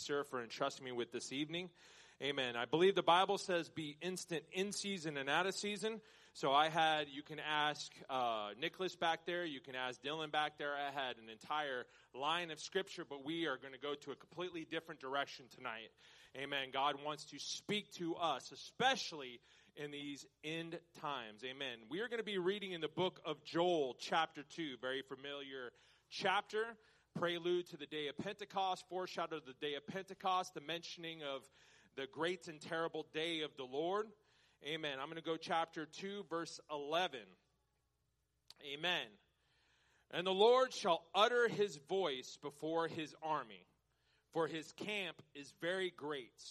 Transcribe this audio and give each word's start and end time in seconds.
sir, 0.00 0.24
for 0.24 0.42
entrusting 0.42 0.84
me 0.84 0.92
with 0.92 1.12
this 1.12 1.32
evening. 1.32 1.70
Amen. 2.22 2.56
I 2.56 2.64
believe 2.64 2.94
the 2.94 3.02
Bible 3.02 3.38
says 3.38 3.68
be 3.68 3.96
instant 4.02 4.42
in 4.52 4.72
season 4.72 5.16
and 5.16 5.30
out 5.30 5.46
of 5.46 5.54
season. 5.54 6.00
So 6.32 6.52
I 6.52 6.68
had, 6.68 7.06
you 7.10 7.22
can 7.22 7.38
ask 7.40 7.90
uh, 8.08 8.50
Nicholas 8.60 8.94
back 8.94 9.26
there, 9.26 9.44
you 9.44 9.60
can 9.60 9.74
ask 9.74 10.02
Dylan 10.02 10.30
back 10.30 10.58
there. 10.58 10.74
I 10.74 10.90
had 10.92 11.16
an 11.16 11.28
entire 11.30 11.86
line 12.14 12.50
of 12.50 12.60
scripture, 12.60 13.04
but 13.08 13.24
we 13.24 13.46
are 13.46 13.56
going 13.56 13.72
to 13.72 13.80
go 13.80 13.94
to 13.94 14.10
a 14.12 14.16
completely 14.16 14.66
different 14.70 15.00
direction 15.00 15.46
tonight. 15.56 15.90
Amen. 16.36 16.68
God 16.72 16.96
wants 17.04 17.24
to 17.26 17.38
speak 17.38 17.92
to 17.94 18.14
us, 18.14 18.52
especially 18.52 19.40
in 19.76 19.90
these 19.90 20.26
end 20.44 20.78
times. 21.00 21.42
Amen. 21.44 21.78
We 21.90 22.00
are 22.00 22.08
going 22.08 22.18
to 22.20 22.24
be 22.24 22.38
reading 22.38 22.72
in 22.72 22.80
the 22.80 22.88
book 22.88 23.20
of 23.24 23.42
Joel, 23.44 23.96
chapter 23.98 24.42
2, 24.42 24.76
very 24.80 25.02
familiar 25.02 25.72
chapter, 26.10 26.64
prelude 27.18 27.68
to 27.70 27.76
the 27.76 27.86
day 27.86 28.08
of 28.08 28.16
Pentecost, 28.18 28.84
foreshadow 28.88 29.36
of 29.36 29.46
the 29.46 29.54
day 29.60 29.74
of 29.74 29.86
Pentecost, 29.86 30.54
the 30.54 30.60
mentioning 30.60 31.22
of 31.22 31.42
the 31.96 32.06
great 32.12 32.48
and 32.48 32.60
terrible 32.60 33.06
day 33.12 33.42
of 33.42 33.50
the 33.56 33.64
Lord. 33.64 34.06
Amen. 34.66 34.98
I'm 35.00 35.06
going 35.06 35.16
to 35.16 35.22
go 35.22 35.36
chapter 35.36 35.86
2, 35.86 36.24
verse 36.28 36.60
11. 36.70 37.20
Amen. 38.74 39.06
And 40.12 40.26
the 40.26 40.32
Lord 40.32 40.72
shall 40.72 41.02
utter 41.14 41.48
his 41.48 41.78
voice 41.88 42.38
before 42.42 42.88
his 42.88 43.14
army, 43.22 43.66
for 44.32 44.46
his 44.46 44.72
camp 44.72 45.22
is 45.34 45.52
very 45.60 45.92
great. 45.96 46.42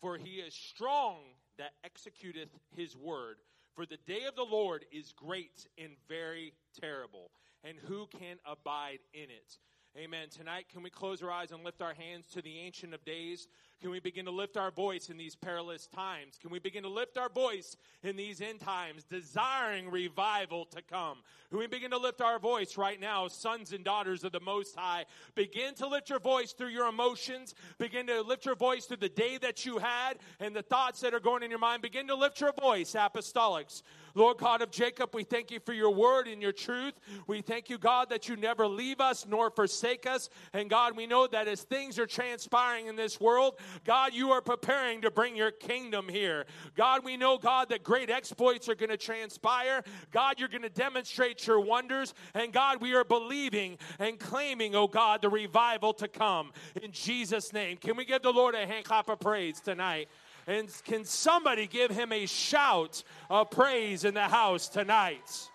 For 0.00 0.18
he 0.18 0.36
is 0.36 0.54
strong 0.54 1.18
that 1.58 1.72
executeth 1.84 2.50
his 2.76 2.96
word. 2.96 3.36
For 3.74 3.86
the 3.86 3.98
day 4.06 4.24
of 4.28 4.36
the 4.36 4.44
Lord 4.44 4.84
is 4.92 5.12
great 5.12 5.66
and 5.78 5.92
very 6.08 6.52
terrible, 6.80 7.30
and 7.64 7.76
who 7.88 8.06
can 8.06 8.36
abide 8.44 9.00
in 9.12 9.24
it? 9.24 9.58
Amen. 9.96 10.26
Tonight, 10.28 10.66
can 10.72 10.82
we 10.82 10.90
close 10.90 11.22
our 11.22 11.30
eyes 11.30 11.52
and 11.52 11.62
lift 11.62 11.80
our 11.80 11.94
hands 11.94 12.26
to 12.32 12.42
the 12.42 12.58
Ancient 12.58 12.94
of 12.94 13.04
Days? 13.04 13.46
Can 13.84 13.90
we 13.90 14.00
begin 14.00 14.24
to 14.24 14.30
lift 14.30 14.56
our 14.56 14.70
voice 14.70 15.10
in 15.10 15.18
these 15.18 15.36
perilous 15.36 15.86
times? 15.86 16.38
Can 16.40 16.50
we 16.50 16.58
begin 16.58 16.84
to 16.84 16.88
lift 16.88 17.18
our 17.18 17.28
voice 17.28 17.76
in 18.02 18.16
these 18.16 18.40
end 18.40 18.60
times, 18.60 19.04
desiring 19.04 19.90
revival 19.90 20.64
to 20.74 20.80
come? 20.80 21.18
Can 21.50 21.58
we 21.58 21.66
begin 21.66 21.90
to 21.90 21.98
lift 21.98 22.22
our 22.22 22.38
voice 22.38 22.78
right 22.78 22.98
now, 22.98 23.28
sons 23.28 23.74
and 23.74 23.84
daughters 23.84 24.24
of 24.24 24.32
the 24.32 24.40
Most 24.40 24.74
High? 24.74 25.04
Begin 25.34 25.74
to 25.74 25.86
lift 25.86 26.08
your 26.08 26.18
voice 26.18 26.52
through 26.52 26.68
your 26.68 26.88
emotions. 26.88 27.54
Begin 27.76 28.06
to 28.06 28.22
lift 28.22 28.46
your 28.46 28.54
voice 28.54 28.86
through 28.86 28.96
the 28.96 29.08
day 29.10 29.36
that 29.36 29.66
you 29.66 29.76
had 29.76 30.14
and 30.40 30.56
the 30.56 30.62
thoughts 30.62 31.00
that 31.02 31.12
are 31.12 31.20
going 31.20 31.42
in 31.42 31.50
your 31.50 31.58
mind. 31.58 31.82
Begin 31.82 32.08
to 32.08 32.14
lift 32.14 32.40
your 32.40 32.54
voice, 32.54 32.94
apostolics. 32.94 33.82
Lord 34.16 34.38
God 34.38 34.62
of 34.62 34.70
Jacob, 34.70 35.10
we 35.12 35.24
thank 35.24 35.50
you 35.50 35.58
for 35.58 35.72
your 35.72 35.90
word 35.90 36.28
and 36.28 36.40
your 36.40 36.52
truth. 36.52 36.94
We 37.26 37.42
thank 37.42 37.68
you, 37.68 37.78
God, 37.78 38.10
that 38.10 38.28
you 38.28 38.36
never 38.36 38.66
leave 38.66 39.00
us 39.00 39.26
nor 39.28 39.50
forsake 39.50 40.06
us. 40.06 40.30
And 40.52 40.70
God, 40.70 40.96
we 40.96 41.06
know 41.06 41.26
that 41.26 41.48
as 41.48 41.62
things 41.62 41.98
are 41.98 42.06
transpiring 42.06 42.86
in 42.86 42.94
this 42.94 43.20
world, 43.20 43.58
God, 43.84 44.14
you 44.14 44.30
are 44.30 44.40
preparing 44.40 45.02
to 45.02 45.10
bring 45.10 45.36
your 45.36 45.50
kingdom 45.50 46.08
here. 46.08 46.46
God, 46.76 47.04
we 47.04 47.16
know, 47.16 47.38
God, 47.38 47.68
that 47.70 47.82
great 47.82 48.10
exploits 48.10 48.68
are 48.68 48.74
going 48.74 48.90
to 48.90 48.96
transpire. 48.96 49.82
God, 50.12 50.38
you're 50.38 50.48
going 50.48 50.62
to 50.62 50.68
demonstrate 50.68 51.46
your 51.46 51.60
wonders. 51.60 52.14
And 52.34 52.52
God, 52.52 52.80
we 52.80 52.94
are 52.94 53.04
believing 53.04 53.78
and 53.98 54.18
claiming, 54.18 54.74
oh 54.74 54.86
God, 54.86 55.22
the 55.22 55.28
revival 55.28 55.92
to 55.94 56.08
come 56.08 56.52
in 56.82 56.92
Jesus' 56.92 57.52
name. 57.52 57.76
Can 57.76 57.96
we 57.96 58.04
give 58.04 58.22
the 58.22 58.32
Lord 58.32 58.54
a 58.54 58.66
hand 58.66 58.84
clap 58.84 59.08
of 59.08 59.20
praise 59.20 59.60
tonight? 59.60 60.08
And 60.46 60.68
can 60.84 61.04
somebody 61.04 61.66
give 61.66 61.90
him 61.90 62.12
a 62.12 62.26
shout 62.26 63.02
of 63.30 63.50
praise 63.50 64.04
in 64.04 64.14
the 64.14 64.28
house 64.28 64.68
tonight? 64.68 65.48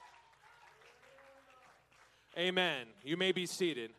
Amen. 2.38 2.88
You 3.04 3.18
may 3.18 3.32
be 3.32 3.46
seated. 3.46 3.92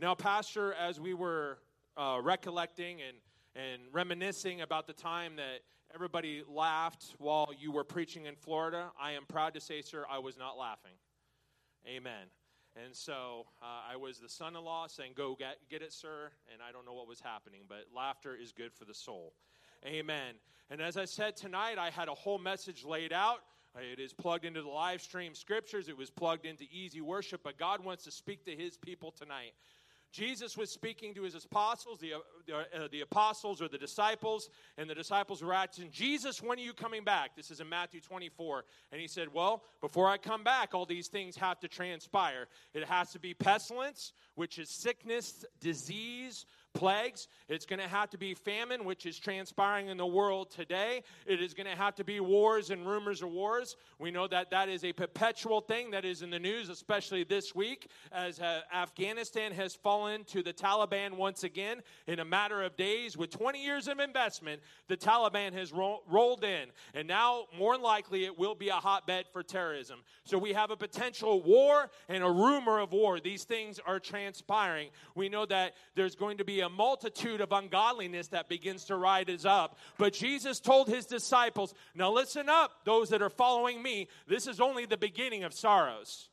Now, 0.00 0.14
Pastor, 0.14 0.72
as 0.74 0.98
we 0.98 1.14
were 1.14 1.58
uh, 1.96 2.18
recollecting 2.22 3.00
and, 3.02 3.16
and 3.54 3.82
reminiscing 3.92 4.60
about 4.60 4.86
the 4.86 4.92
time 4.92 5.36
that 5.36 5.60
everybody 5.94 6.42
laughed 6.48 7.14
while 7.18 7.50
you 7.58 7.70
were 7.72 7.84
preaching 7.84 8.26
in 8.26 8.34
Florida, 8.34 8.90
I 9.00 9.12
am 9.12 9.24
proud 9.26 9.54
to 9.54 9.60
say, 9.60 9.82
sir, 9.82 10.04
I 10.10 10.18
was 10.18 10.38
not 10.38 10.58
laughing. 10.58 10.92
Amen. 11.86 12.28
And 12.82 12.94
so 12.94 13.46
uh, 13.60 13.92
I 13.92 13.96
was 13.96 14.18
the 14.18 14.28
son 14.28 14.56
in 14.56 14.64
law 14.64 14.86
saying, 14.86 15.12
Go 15.14 15.36
get, 15.38 15.58
get 15.68 15.82
it, 15.82 15.92
sir. 15.92 16.30
And 16.52 16.62
I 16.66 16.72
don't 16.72 16.86
know 16.86 16.94
what 16.94 17.06
was 17.06 17.20
happening, 17.20 17.62
but 17.68 17.86
laughter 17.94 18.34
is 18.40 18.52
good 18.52 18.72
for 18.72 18.86
the 18.86 18.94
soul. 18.94 19.34
Amen. 19.84 20.36
And 20.70 20.80
as 20.80 20.96
I 20.96 21.04
said 21.04 21.36
tonight, 21.36 21.76
I 21.78 21.90
had 21.90 22.08
a 22.08 22.14
whole 22.14 22.38
message 22.38 22.84
laid 22.84 23.12
out. 23.12 23.40
It 23.78 23.98
is 23.98 24.12
plugged 24.12 24.44
into 24.44 24.62
the 24.62 24.68
live 24.68 25.00
stream 25.00 25.34
scriptures, 25.34 25.88
it 25.88 25.96
was 25.96 26.10
plugged 26.10 26.44
into 26.44 26.64
EasyWorship, 26.64 27.38
but 27.42 27.58
God 27.58 27.82
wants 27.84 28.04
to 28.04 28.10
speak 28.10 28.44
to 28.44 28.54
his 28.54 28.76
people 28.76 29.10
tonight. 29.10 29.52
Jesus 30.12 30.58
was 30.58 30.70
speaking 30.70 31.14
to 31.14 31.22
his 31.22 31.34
apostles, 31.34 31.98
the, 31.98 32.12
uh, 32.14 32.88
the 32.90 33.00
apostles 33.00 33.62
or 33.62 33.68
the 33.68 33.78
disciples, 33.78 34.50
and 34.76 34.88
the 34.88 34.94
disciples 34.94 35.42
were 35.42 35.54
asking, 35.54 35.90
Jesus, 35.90 36.42
when 36.42 36.58
are 36.58 36.62
you 36.62 36.74
coming 36.74 37.02
back? 37.02 37.34
This 37.34 37.50
is 37.50 37.60
in 37.60 37.68
Matthew 37.68 38.00
24. 38.00 38.64
And 38.92 39.00
he 39.00 39.08
said, 39.08 39.32
Well, 39.32 39.62
before 39.80 40.08
I 40.08 40.18
come 40.18 40.44
back, 40.44 40.74
all 40.74 40.84
these 40.84 41.08
things 41.08 41.36
have 41.36 41.58
to 41.60 41.68
transpire. 41.68 42.46
It 42.74 42.84
has 42.84 43.10
to 43.12 43.18
be 43.18 43.32
pestilence, 43.32 44.12
which 44.34 44.58
is 44.58 44.68
sickness, 44.68 45.46
disease, 45.60 46.44
plagues. 46.74 47.28
It's 47.48 47.66
going 47.66 47.80
to 47.80 47.88
have 47.88 48.10
to 48.10 48.18
be 48.18 48.34
famine, 48.34 48.84
which 48.84 49.06
is 49.06 49.18
transpiring 49.18 49.88
in 49.88 49.96
the 49.96 50.06
world 50.06 50.50
today. 50.50 51.02
It 51.26 51.42
is 51.42 51.54
going 51.54 51.66
to 51.66 51.76
have 51.76 51.94
to 51.96 52.04
be 52.04 52.20
wars 52.20 52.70
and 52.70 52.86
rumors 52.86 53.22
of 53.22 53.30
wars. 53.30 53.76
We 53.98 54.10
know 54.10 54.26
that 54.28 54.50
that 54.50 54.68
is 54.68 54.84
a 54.84 54.92
perpetual 54.92 55.60
thing 55.60 55.90
that 55.90 56.04
is 56.04 56.22
in 56.22 56.30
the 56.30 56.38
news, 56.38 56.68
especially 56.68 57.24
this 57.24 57.54
week, 57.54 57.90
as 58.10 58.40
uh, 58.40 58.62
Afghanistan 58.74 59.52
has 59.52 59.74
fallen 59.74 60.24
to 60.24 60.42
the 60.42 60.52
Taliban 60.52 61.12
once 61.12 61.44
again. 61.44 61.82
In 62.06 62.20
a 62.20 62.24
matter 62.24 62.62
of 62.62 62.76
days, 62.76 63.16
with 63.16 63.30
20 63.30 63.62
years 63.62 63.88
of 63.88 63.98
investment, 63.98 64.62
the 64.88 64.96
Taliban 64.96 65.52
has 65.52 65.72
ro- 65.72 66.00
rolled 66.08 66.44
in. 66.44 66.68
And 66.94 67.06
now, 67.06 67.44
more 67.56 67.74
than 67.74 67.82
likely, 67.82 68.24
it 68.24 68.38
will 68.38 68.54
be 68.54 68.70
a 68.70 68.74
hotbed 68.74 69.26
for 69.32 69.42
terrorism. 69.42 70.00
So 70.24 70.38
we 70.38 70.52
have 70.52 70.70
a 70.70 70.76
potential 70.76 71.42
war 71.42 71.90
and 72.08 72.24
a 72.24 72.30
rumor 72.30 72.78
of 72.78 72.92
war. 72.92 73.20
These 73.20 73.44
things 73.44 73.78
are 73.86 74.00
transpiring. 74.00 74.88
We 75.14 75.28
know 75.28 75.44
that 75.46 75.74
there's 75.94 76.14
going 76.14 76.38
to 76.38 76.44
be 76.44 76.61
a 76.62 76.68
multitude 76.68 77.40
of 77.40 77.52
ungodliness 77.52 78.28
that 78.28 78.48
begins 78.48 78.84
to 78.86 78.96
rise 78.96 79.44
up. 79.44 79.78
But 79.98 80.14
Jesus 80.14 80.58
told 80.58 80.88
his 80.88 81.06
disciples, 81.06 81.74
Now 81.94 82.10
listen 82.10 82.48
up, 82.48 82.84
those 82.84 83.10
that 83.10 83.22
are 83.22 83.30
following 83.30 83.82
me, 83.82 84.08
this 84.26 84.46
is 84.46 84.60
only 84.60 84.86
the 84.86 84.96
beginning 84.96 85.44
of 85.44 85.52
sorrows. 85.52 86.28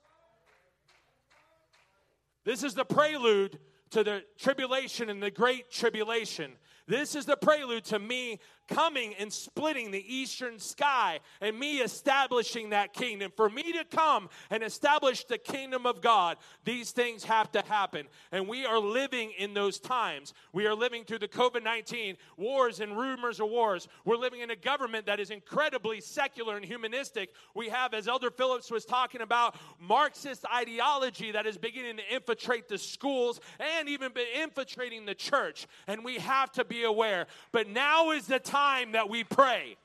This 2.45 2.63
is 2.63 2.73
the 2.73 2.85
prelude 2.85 3.59
to 3.91 4.03
the 4.03 4.23
tribulation 4.37 5.09
and 5.09 5.21
the 5.21 5.31
great 5.31 5.71
tribulation. 5.71 6.53
This 6.87 7.15
is 7.15 7.25
the 7.25 7.37
prelude 7.37 7.85
to 7.85 7.99
me 7.99 8.39
coming 8.69 9.13
and 9.19 9.31
splitting 9.31 9.91
the 9.91 10.15
eastern 10.15 10.59
sky 10.59 11.19
and 11.41 11.57
me 11.57 11.79
establishing 11.79 12.69
that 12.69 12.93
kingdom. 12.93 13.31
For 13.35 13.49
me 13.49 13.71
to 13.73 13.83
come 13.83 14.29
and 14.49 14.63
establish 14.63 15.25
the 15.25 15.37
kingdom 15.37 15.85
of 15.85 16.01
God, 16.01 16.37
these 16.63 16.91
things 16.91 17.23
have 17.23 17.51
to 17.53 17.63
happen. 17.67 18.07
And 18.31 18.47
we 18.47 18.65
are 18.65 18.79
living 18.79 19.31
in 19.37 19.53
those 19.53 19.79
times. 19.79 20.33
We 20.53 20.67
are 20.67 20.75
living 20.75 21.03
through 21.03 21.19
the 21.19 21.27
COVID 21.27 21.63
19 21.63 22.17
wars 22.37 22.79
and 22.79 22.97
rumors 22.97 23.39
of 23.39 23.49
wars. 23.49 23.87
We're 24.05 24.17
living 24.17 24.41
in 24.41 24.51
a 24.51 24.55
government 24.55 25.05
that 25.07 25.19
is 25.19 25.31
incredibly 25.31 26.01
secular 26.01 26.55
and 26.55 26.65
humanistic. 26.65 27.33
We 27.55 27.69
have, 27.69 27.93
as 27.93 28.07
Elder 28.07 28.31
Phillips 28.31 28.71
was 28.71 28.85
talking 28.85 29.21
about, 29.21 29.55
Marxist 29.79 30.45
ideology 30.53 31.31
that 31.31 31.45
is 31.45 31.57
beginning 31.57 31.97
to 31.97 32.13
infiltrate 32.13 32.67
the 32.67 32.77
schools 32.77 33.39
and 33.59 33.89
even 33.89 34.11
infiltrating 34.39 35.05
the 35.05 35.15
church. 35.15 35.67
And 35.87 36.03
we 36.03 36.17
have 36.19 36.51
to 36.53 36.63
be 36.63 36.83
aware. 36.83 37.27
But 37.51 37.67
now 37.67 38.11
is 38.11 38.27
the 38.27 38.39
time 38.39 38.58
time 38.59 38.91
that 38.91 39.09
we 39.09 39.23
pray. 39.23 39.77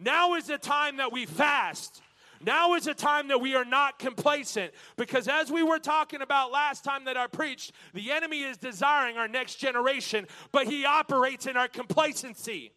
Now 0.00 0.34
is 0.34 0.46
the 0.46 0.58
time 0.58 0.96
that 0.96 1.12
we 1.12 1.24
fast. 1.24 2.02
Now 2.44 2.74
is 2.74 2.84
the 2.84 2.94
time 2.94 3.28
that 3.28 3.40
we 3.40 3.54
are 3.54 3.64
not 3.64 4.00
complacent. 4.00 4.72
Because 4.96 5.28
as 5.28 5.52
we 5.52 5.62
were 5.62 5.78
talking 5.78 6.20
about 6.20 6.50
last 6.50 6.82
time 6.82 7.04
that 7.04 7.16
I 7.16 7.28
preached, 7.28 7.72
the 7.94 8.10
enemy 8.10 8.42
is 8.42 8.56
desiring 8.56 9.16
our 9.16 9.28
next 9.28 9.54
generation, 9.56 10.26
but 10.50 10.66
he 10.66 10.84
operates 10.84 11.46
in 11.46 11.56
our 11.56 11.68
complacency. 11.68 12.72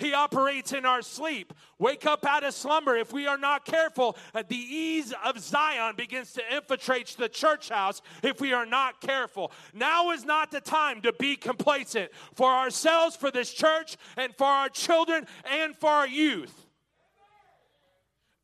He 0.00 0.14
operates 0.14 0.72
in 0.72 0.86
our 0.86 1.02
sleep. 1.02 1.52
Wake 1.78 2.06
up 2.06 2.24
out 2.24 2.42
of 2.42 2.54
slumber. 2.54 2.96
If 2.96 3.12
we 3.12 3.26
are 3.26 3.38
not 3.38 3.66
careful, 3.66 4.16
uh, 4.34 4.42
the 4.48 4.56
ease 4.56 5.12
of 5.24 5.38
Zion 5.38 5.94
begins 5.94 6.32
to 6.32 6.42
infiltrate 6.54 7.14
the 7.18 7.28
church 7.28 7.68
house 7.68 8.00
if 8.22 8.40
we 8.40 8.52
are 8.54 8.66
not 8.66 9.00
careful. 9.00 9.52
Now 9.74 10.10
is 10.10 10.24
not 10.24 10.50
the 10.50 10.60
time 10.60 11.02
to 11.02 11.12
be 11.12 11.36
complacent 11.36 12.10
for 12.34 12.50
ourselves, 12.50 13.14
for 13.14 13.30
this 13.30 13.52
church, 13.52 13.98
and 14.16 14.34
for 14.36 14.46
our 14.46 14.70
children 14.70 15.26
and 15.44 15.76
for 15.76 15.90
our 15.90 16.08
youth. 16.08 16.66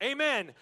Amen. 0.03 0.53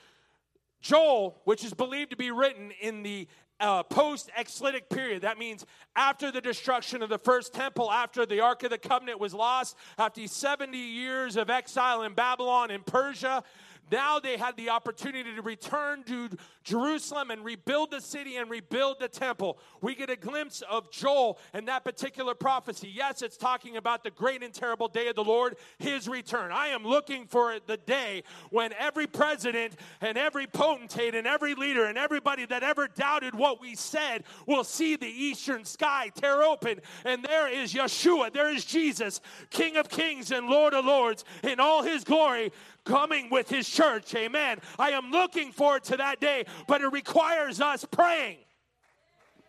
Joel, 0.81 1.41
which 1.45 1.65
is 1.65 1.75
believed 1.75 2.11
to 2.11 2.17
be 2.17 2.31
written 2.31 2.71
in 2.81 3.03
the 3.03 3.27
uh, 3.61 3.83
post 3.83 4.31
exilic 4.37 4.89
period. 4.89 5.23
That 5.23 5.39
means 5.39 5.65
after 5.97 6.31
the 6.31 6.41
destruction 6.41 7.03
of 7.03 7.09
the 7.09 7.19
first 7.19 7.55
temple, 7.55 7.91
after 7.91 8.27
the 8.27 8.41
Ark 8.41 8.63
of 8.63 8.71
the 8.71 8.79
Covenant 8.79 9.21
was 9.21 9.35
lost, 9.35 9.77
after 9.99 10.27
70 10.27 10.77
years 10.77 11.37
of 11.37 11.51
exile 11.51 12.03
in 12.03 12.15
Babylon 12.15 12.71
and 12.71 12.85
Persia. 12.85 13.43
Now 13.91 14.19
they 14.19 14.37
had 14.37 14.57
the 14.57 14.71
opportunity 14.71 15.35
to 15.35 15.43
return 15.43 16.03
to 16.05 16.31
Jerusalem 16.63 17.31
and 17.31 17.45
rebuild 17.45 17.91
the 17.91 18.01
city 18.01 18.37
and 18.37 18.51
rebuild 18.51 18.99
the 19.01 19.09
temple. 19.09 19.59
We 19.81 19.95
get 19.95 20.11
a 20.11 20.17
glimpse 20.17 20.63
of 20.63 20.91
Joel 20.91 21.39
and 21.53 21.69
that 21.69 21.85
particular 21.85 22.35
prophecy. 22.35 22.91
Yes, 22.93 23.23
it's 23.23 23.37
talking 23.37 23.77
about 23.77 24.03
the 24.03 24.11
great 24.11 24.43
and 24.43 24.53
terrible 24.53 24.89
day 24.89 25.09
of 25.09 25.17
the 25.17 25.25
Lord, 25.25 25.57
his 25.79 26.09
return. 26.09 26.51
I 26.53 26.69
am 26.69 26.85
looking 26.85 27.27
for 27.27 27.59
the 27.67 27.77
day 27.77 28.23
when 28.51 28.73
every 28.75 29.07
president 29.07 29.75
and 30.01 30.17
every 30.17 30.47
potentate 30.47 31.15
and 31.15 31.27
every 31.27 31.55
leader 31.55 31.85
and 31.85 31.99
everybody 31.99 32.47
that 32.47 32.63
ever 32.63 32.89
doubted 32.89 33.35
what 33.35 33.61
we 33.61 33.75
said 33.75 34.25
will 34.47 34.65
see 34.65 34.97
the 34.97 35.07
eastern 35.07 35.65
sky 35.65 36.11
tear 36.15 36.43
open 36.43 36.81
and 37.05 37.23
there 37.23 37.49
is 37.49 37.75
Yeshua, 37.75 38.33
there 38.33 38.53
is 38.53 38.65
Jesus, 38.65 39.21
King 39.51 39.77
of 39.77 39.89
kings 39.89 40.31
and 40.31 40.47
Lord 40.47 40.75
of 40.75 40.85
lords 40.85 41.25
in 41.43 41.61
all 41.61 41.83
his 41.83 42.05
glory 42.05 42.53
coming 42.85 43.31
with 43.31 43.49
his 43.49 43.69
church. 43.69 44.15
Amen. 44.15 44.59
I 44.79 44.91
am 44.91 45.11
looking 45.11 45.53
forward 45.53 45.85
to 45.85 45.97
that 45.97 46.21
day, 46.21 46.45
but 46.67 46.81
it 46.81 46.89
requires 46.89 47.61
us 47.61 47.85
praying. 47.85 48.39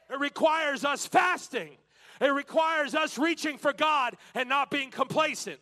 It 0.10 0.20
requires 0.20 0.86
us 0.86 1.06
fasting. 1.06 1.78
It 2.22 2.28
requires 2.34 2.96
us 2.96 3.18
reaching 3.18 3.58
for 3.58 3.74
God 3.74 4.16
and 4.34 4.48
not 4.48 4.72
being 4.72 4.92
complacent. 4.92 5.60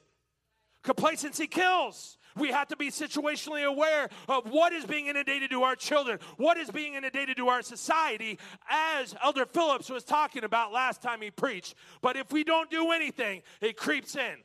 Complacency 0.84 1.48
kills. 1.48 2.18
We 2.36 2.50
have 2.50 2.68
to 2.70 2.76
be 2.76 2.90
situationally 2.90 3.64
aware 3.64 4.10
of 4.28 4.50
what 4.50 4.74
is 4.74 4.86
being 4.86 5.08
inundated 5.08 5.52
to 5.52 5.64
our 5.64 5.76
children, 5.76 6.20
what 6.38 6.58
is 6.58 6.70
being 6.72 6.96
inundated 6.96 7.38
to 7.38 7.48
our 7.48 7.62
society, 7.62 8.40
as 8.70 9.16
Elder 9.24 9.46
Phillips 9.46 9.90
was 9.90 10.04
talking 10.04 10.44
about 10.44 10.72
last 10.72 11.02
time 11.02 11.22
he 11.22 11.30
preached. 11.30 11.76
But 12.02 12.18
if 12.18 12.32
we 12.32 12.44
don't 12.44 12.72
do 12.72 12.92
anything, 12.92 13.44
it 13.62 13.78
creeps 13.78 14.16
in. 14.16 14.38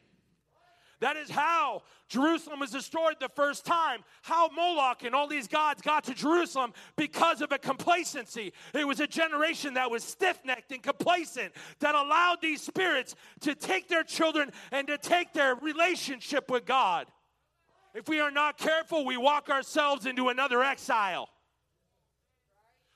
That 1.00 1.17
is 1.17 1.31
how 1.31 1.83
Jerusalem 2.09 2.61
was 2.61 2.71
destroyed 2.71 3.17
the 3.21 3.29
first 3.29 3.65
time. 3.65 4.00
How 4.23 4.49
Moloch 4.49 5.05
and 5.05 5.15
all 5.15 5.29
these 5.29 5.47
gods 5.47 5.81
got 5.81 6.05
to 6.05 6.15
Jerusalem 6.15 6.73
because 6.97 7.41
of 7.41 7.53
a 7.53 7.59
complacency. 7.59 8.53
It 8.75 8.87
was 8.87 8.99
a 8.99 9.06
generation 9.06 9.75
that 9.75 9.91
was 9.91 10.03
stiff 10.03 10.41
necked 10.45 10.73
and 10.73 10.83
complacent 10.83 11.53
that 11.79 11.95
allowed 11.95 12.39
these 12.43 12.62
spirits 12.62 13.15
to 13.41 13.55
take 13.55 13.89
their 13.89 14.03
children 14.03 14.50
and 14.73 14.89
to 14.89 14.99
take 14.99 15.33
their 15.33 15.55
relationship 15.55 16.50
with 16.50 16.67
God. 16.67 17.06
If 17.95 18.09
we 18.09 18.21
are 18.21 18.31
not 18.31 18.59
careful, 18.59 19.05
we 19.05 19.17
walk 19.17 19.50
ourselves 19.50 20.05
into 20.05 20.29
another 20.29 20.62
exile. 20.62 21.29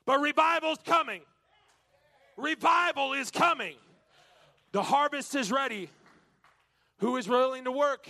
But 0.05 0.21
revival's 0.21 0.79
coming. 0.85 1.23
Revival 2.37 3.13
is 3.13 3.31
coming. 3.31 3.77
The 4.73 4.83
harvest 4.83 5.35
is 5.35 5.53
ready. 5.53 5.89
Who 7.03 7.17
is 7.17 7.29
willing 7.29 7.65
to 7.65 7.73
work? 7.73 8.09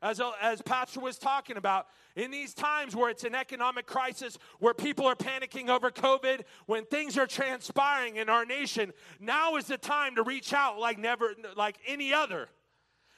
As, 0.00 0.18
as 0.40 0.62
Pastor 0.62 0.98
was 0.98 1.18
talking 1.18 1.58
about, 1.58 1.88
in 2.16 2.30
these 2.30 2.54
times 2.54 2.96
where 2.96 3.10
it's 3.10 3.24
an 3.24 3.34
economic 3.34 3.84
crisis, 3.84 4.38
where 4.60 4.72
people 4.72 5.04
are 5.06 5.14
panicking 5.14 5.68
over 5.68 5.90
COVID, 5.90 6.40
when 6.64 6.86
things 6.86 7.18
are 7.18 7.26
transpiring 7.26 8.16
in 8.16 8.30
our 8.30 8.46
nation, 8.46 8.94
now 9.20 9.56
is 9.56 9.66
the 9.66 9.76
time 9.76 10.14
to 10.14 10.22
reach 10.22 10.54
out 10.54 10.78
like 10.78 10.98
never, 10.98 11.34
like 11.54 11.76
any 11.86 12.14
other. 12.14 12.48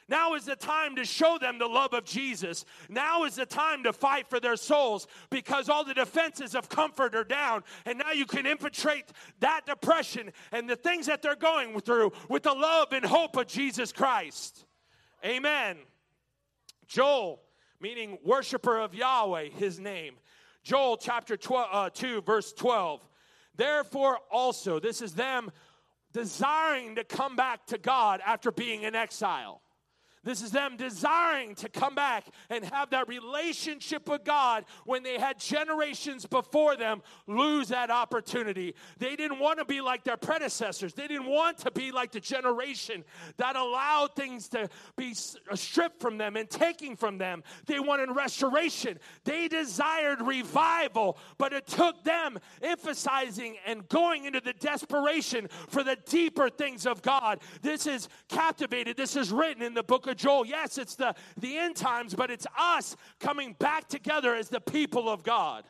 Now 0.08 0.34
is 0.34 0.44
the 0.44 0.56
time 0.56 0.96
to 0.96 1.04
show 1.04 1.38
them 1.40 1.60
the 1.60 1.68
love 1.68 1.94
of 1.94 2.04
Jesus. 2.04 2.64
Now 2.88 3.22
is 3.22 3.36
the 3.36 3.46
time 3.46 3.84
to 3.84 3.92
fight 3.92 4.28
for 4.28 4.40
their 4.40 4.56
souls 4.56 5.06
because 5.30 5.68
all 5.68 5.84
the 5.84 5.94
defenses 5.94 6.56
of 6.56 6.68
comfort 6.68 7.14
are 7.14 7.22
down. 7.22 7.62
And 7.86 7.96
now 7.96 8.10
you 8.10 8.26
can 8.26 8.44
infiltrate 8.44 9.04
that 9.38 9.66
depression 9.66 10.32
and 10.50 10.68
the 10.68 10.74
things 10.74 11.06
that 11.06 11.22
they're 11.22 11.36
going 11.36 11.78
through 11.78 12.10
with 12.28 12.42
the 12.42 12.54
love 12.54 12.92
and 12.92 13.04
hope 13.04 13.36
of 13.36 13.46
Jesus 13.46 13.92
Christ. 13.92 14.64
Amen. 15.24 15.76
Joel, 16.86 17.40
meaning 17.80 18.18
worshiper 18.24 18.78
of 18.78 18.94
Yahweh, 18.94 19.50
his 19.50 19.78
name. 19.78 20.14
Joel 20.62 20.96
chapter 20.96 21.36
12, 21.36 21.68
uh, 21.72 21.90
2, 21.90 22.22
verse 22.22 22.52
12. 22.52 23.06
Therefore, 23.56 24.18
also, 24.30 24.80
this 24.80 25.02
is 25.02 25.14
them 25.14 25.50
desiring 26.12 26.96
to 26.96 27.04
come 27.04 27.36
back 27.36 27.66
to 27.66 27.78
God 27.78 28.20
after 28.26 28.50
being 28.50 28.82
in 28.82 28.94
exile. 28.94 29.62
This 30.22 30.42
is 30.42 30.50
them 30.50 30.76
desiring 30.76 31.54
to 31.56 31.68
come 31.70 31.94
back 31.94 32.26
and 32.50 32.62
have 32.66 32.90
that 32.90 33.08
relationship 33.08 34.06
with 34.06 34.22
God 34.22 34.66
when 34.84 35.02
they 35.02 35.18
had 35.18 35.38
generations 35.38 36.26
before 36.26 36.76
them 36.76 37.02
lose 37.26 37.68
that 37.68 37.90
opportunity. 37.90 38.74
They 38.98 39.16
didn't 39.16 39.38
want 39.38 39.60
to 39.60 39.64
be 39.64 39.80
like 39.80 40.04
their 40.04 40.18
predecessors. 40.18 40.92
They 40.92 41.06
didn't 41.06 41.26
want 41.26 41.56
to 41.58 41.70
be 41.70 41.90
like 41.90 42.12
the 42.12 42.20
generation 42.20 43.02
that 43.38 43.56
allowed 43.56 44.14
things 44.14 44.48
to 44.50 44.68
be 44.94 45.14
uh, 45.50 45.56
stripped 45.56 46.02
from 46.02 46.18
them 46.18 46.36
and 46.36 46.50
taken 46.50 46.96
from 46.96 47.16
them. 47.16 47.42
They 47.64 47.80
wanted 47.80 48.10
restoration. 48.14 48.98
They 49.24 49.48
desired 49.48 50.20
revival, 50.20 51.16
but 51.38 51.54
it 51.54 51.66
took 51.66 52.04
them 52.04 52.38
emphasizing 52.60 53.56
and 53.66 53.88
going 53.88 54.26
into 54.26 54.40
the 54.40 54.52
desperation 54.52 55.48
for 55.68 55.82
the 55.82 55.96
deeper 56.06 56.50
things 56.50 56.84
of 56.84 57.00
God. 57.00 57.40
This 57.62 57.86
is 57.86 58.08
captivated. 58.28 58.98
This 58.98 59.16
is 59.16 59.32
written 59.32 59.62
in 59.62 59.72
the 59.72 59.82
book 59.82 60.06
of 60.06 60.09
Joel. 60.14 60.46
Yes, 60.46 60.78
it's 60.78 60.94
the, 60.94 61.14
the 61.38 61.58
end 61.58 61.76
times, 61.76 62.14
but 62.14 62.30
it's 62.30 62.46
us 62.58 62.96
coming 63.18 63.54
back 63.58 63.88
together 63.88 64.34
as 64.34 64.48
the 64.48 64.60
people 64.60 65.08
of 65.08 65.22
God. 65.22 65.64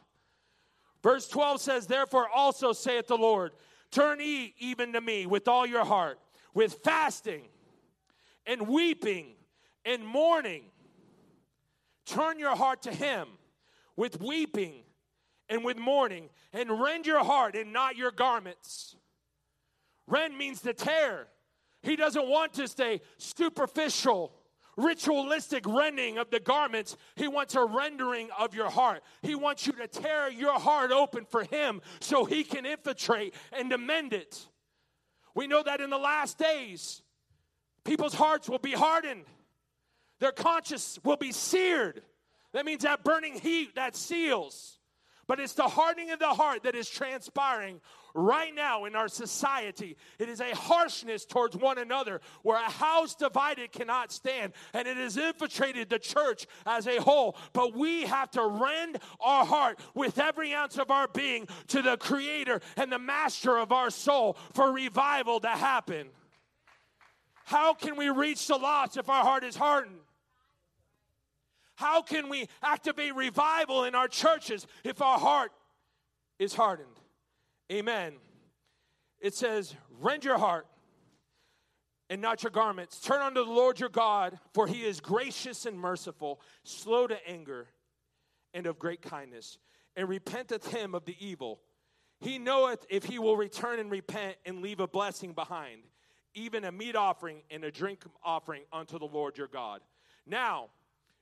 Verse 1.02 1.28
12 1.28 1.60
says, 1.60 1.86
Therefore 1.86 2.28
also 2.28 2.72
saith 2.72 3.06
the 3.06 3.16
Lord, 3.16 3.52
Turn 3.90 4.20
ye 4.20 4.54
even 4.58 4.92
to 4.92 5.00
me 5.00 5.26
with 5.26 5.48
all 5.48 5.66
your 5.66 5.84
heart, 5.84 6.18
with 6.54 6.74
fasting 6.84 7.42
and 8.46 8.68
weeping 8.68 9.34
and 9.84 10.06
mourning. 10.06 10.64
Turn 12.06 12.38
your 12.38 12.54
heart 12.54 12.82
to 12.82 12.92
him 12.92 13.26
with 13.96 14.20
weeping 14.20 14.82
and 15.48 15.64
with 15.64 15.76
mourning, 15.76 16.30
and 16.52 16.80
rend 16.80 17.06
your 17.06 17.24
heart 17.24 17.56
and 17.56 17.72
not 17.72 17.96
your 17.96 18.12
garments. 18.12 18.94
Rend 20.06 20.38
means 20.38 20.60
to 20.62 20.72
tear. 20.72 21.26
He 21.82 21.96
doesn't 21.96 22.28
want 22.28 22.54
to 22.54 22.68
stay 22.68 23.00
superficial, 23.16 24.32
ritualistic 24.76 25.66
rending 25.66 26.18
of 26.18 26.30
the 26.30 26.40
garments. 26.40 26.96
He 27.16 27.28
wants 27.28 27.54
a 27.54 27.64
rendering 27.64 28.28
of 28.38 28.54
your 28.54 28.70
heart. 28.70 29.02
He 29.22 29.34
wants 29.34 29.66
you 29.66 29.72
to 29.74 29.88
tear 29.88 30.30
your 30.30 30.58
heart 30.58 30.92
open 30.92 31.24
for 31.24 31.44
Him 31.44 31.80
so 32.00 32.24
He 32.24 32.44
can 32.44 32.66
infiltrate 32.66 33.34
and 33.52 33.72
amend 33.72 34.12
it. 34.12 34.46
We 35.34 35.46
know 35.46 35.62
that 35.62 35.80
in 35.80 35.90
the 35.90 35.98
last 35.98 36.38
days, 36.38 37.02
people's 37.84 38.14
hearts 38.14 38.48
will 38.48 38.58
be 38.58 38.72
hardened, 38.72 39.24
their 40.18 40.32
conscience 40.32 40.98
will 41.02 41.16
be 41.16 41.32
seared. 41.32 42.02
That 42.52 42.66
means 42.66 42.82
that 42.82 43.04
burning 43.04 43.38
heat 43.38 43.76
that 43.76 43.96
seals. 43.96 44.78
But 45.26 45.38
it's 45.38 45.54
the 45.54 45.68
hardening 45.68 46.10
of 46.10 46.18
the 46.18 46.34
heart 46.34 46.64
that 46.64 46.74
is 46.74 46.90
transpiring 46.90 47.80
right 48.14 48.54
now 48.54 48.84
in 48.84 48.96
our 48.96 49.08
society. 49.08 49.96
It 50.18 50.28
is 50.28 50.40
a 50.40 50.54
harshness 50.54 51.24
towards 51.24 51.56
one 51.56 51.78
another 51.78 52.20
where 52.42 52.58
a 52.58 52.70
house 52.70 53.14
divided 53.14 53.72
cannot 53.72 54.12
stand, 54.12 54.52
and 54.72 54.86
it 54.86 54.96
has 54.96 55.16
infiltrated 55.16 55.88
the 55.90 55.98
church 55.98 56.46
as 56.66 56.86
a 56.86 57.00
whole. 57.00 57.36
But 57.52 57.74
we 57.74 58.02
have 58.02 58.30
to 58.32 58.46
rend 58.46 58.98
our 59.20 59.44
heart 59.44 59.78
with 59.94 60.18
every 60.18 60.54
ounce 60.54 60.78
of 60.78 60.90
our 60.90 61.08
being 61.08 61.48
to 61.68 61.82
the 61.82 61.96
Creator 61.96 62.60
and 62.76 62.90
the 62.90 62.98
Master 62.98 63.58
of 63.58 63.72
our 63.72 63.90
soul 63.90 64.36
for 64.52 64.72
revival 64.72 65.40
to 65.40 65.48
happen. 65.48 66.08
How 67.44 67.74
can 67.74 67.96
we 67.96 68.10
reach 68.10 68.46
the 68.46 68.56
lost 68.56 68.96
if 68.96 69.08
our 69.08 69.24
heart 69.24 69.42
is 69.42 69.56
hardened? 69.56 69.98
How 71.74 72.02
can 72.02 72.28
we 72.28 72.46
activate 72.62 73.14
revival 73.14 73.84
in 73.84 73.94
our 73.94 74.06
churches 74.06 74.66
if 74.84 75.00
our 75.00 75.18
heart 75.18 75.50
is 76.38 76.52
hardened? 76.52 76.99
Amen. 77.70 78.14
It 79.20 79.34
says, 79.34 79.74
Rend 80.00 80.24
your 80.24 80.38
heart 80.38 80.66
and 82.08 82.20
not 82.20 82.42
your 82.42 82.50
garments. 82.50 83.00
Turn 83.00 83.20
unto 83.22 83.44
the 83.44 83.50
Lord 83.50 83.78
your 83.78 83.88
God, 83.88 84.38
for 84.52 84.66
he 84.66 84.84
is 84.84 85.00
gracious 85.00 85.64
and 85.66 85.78
merciful, 85.78 86.40
slow 86.64 87.06
to 87.06 87.28
anger, 87.28 87.68
and 88.52 88.66
of 88.66 88.78
great 88.78 89.00
kindness, 89.00 89.58
and 89.96 90.08
repenteth 90.08 90.66
him 90.72 90.94
of 90.94 91.04
the 91.04 91.16
evil. 91.24 91.60
He 92.18 92.38
knoweth 92.38 92.84
if 92.90 93.04
he 93.04 93.18
will 93.18 93.36
return 93.36 93.78
and 93.78 93.90
repent 93.90 94.36
and 94.44 94.60
leave 94.60 94.80
a 94.80 94.88
blessing 94.88 95.32
behind, 95.32 95.82
even 96.34 96.64
a 96.64 96.72
meat 96.72 96.96
offering 96.96 97.42
and 97.50 97.62
a 97.64 97.70
drink 97.70 98.02
offering 98.24 98.62
unto 98.72 98.98
the 98.98 99.06
Lord 99.06 99.38
your 99.38 99.48
God. 99.48 99.80
Now, 100.26 100.70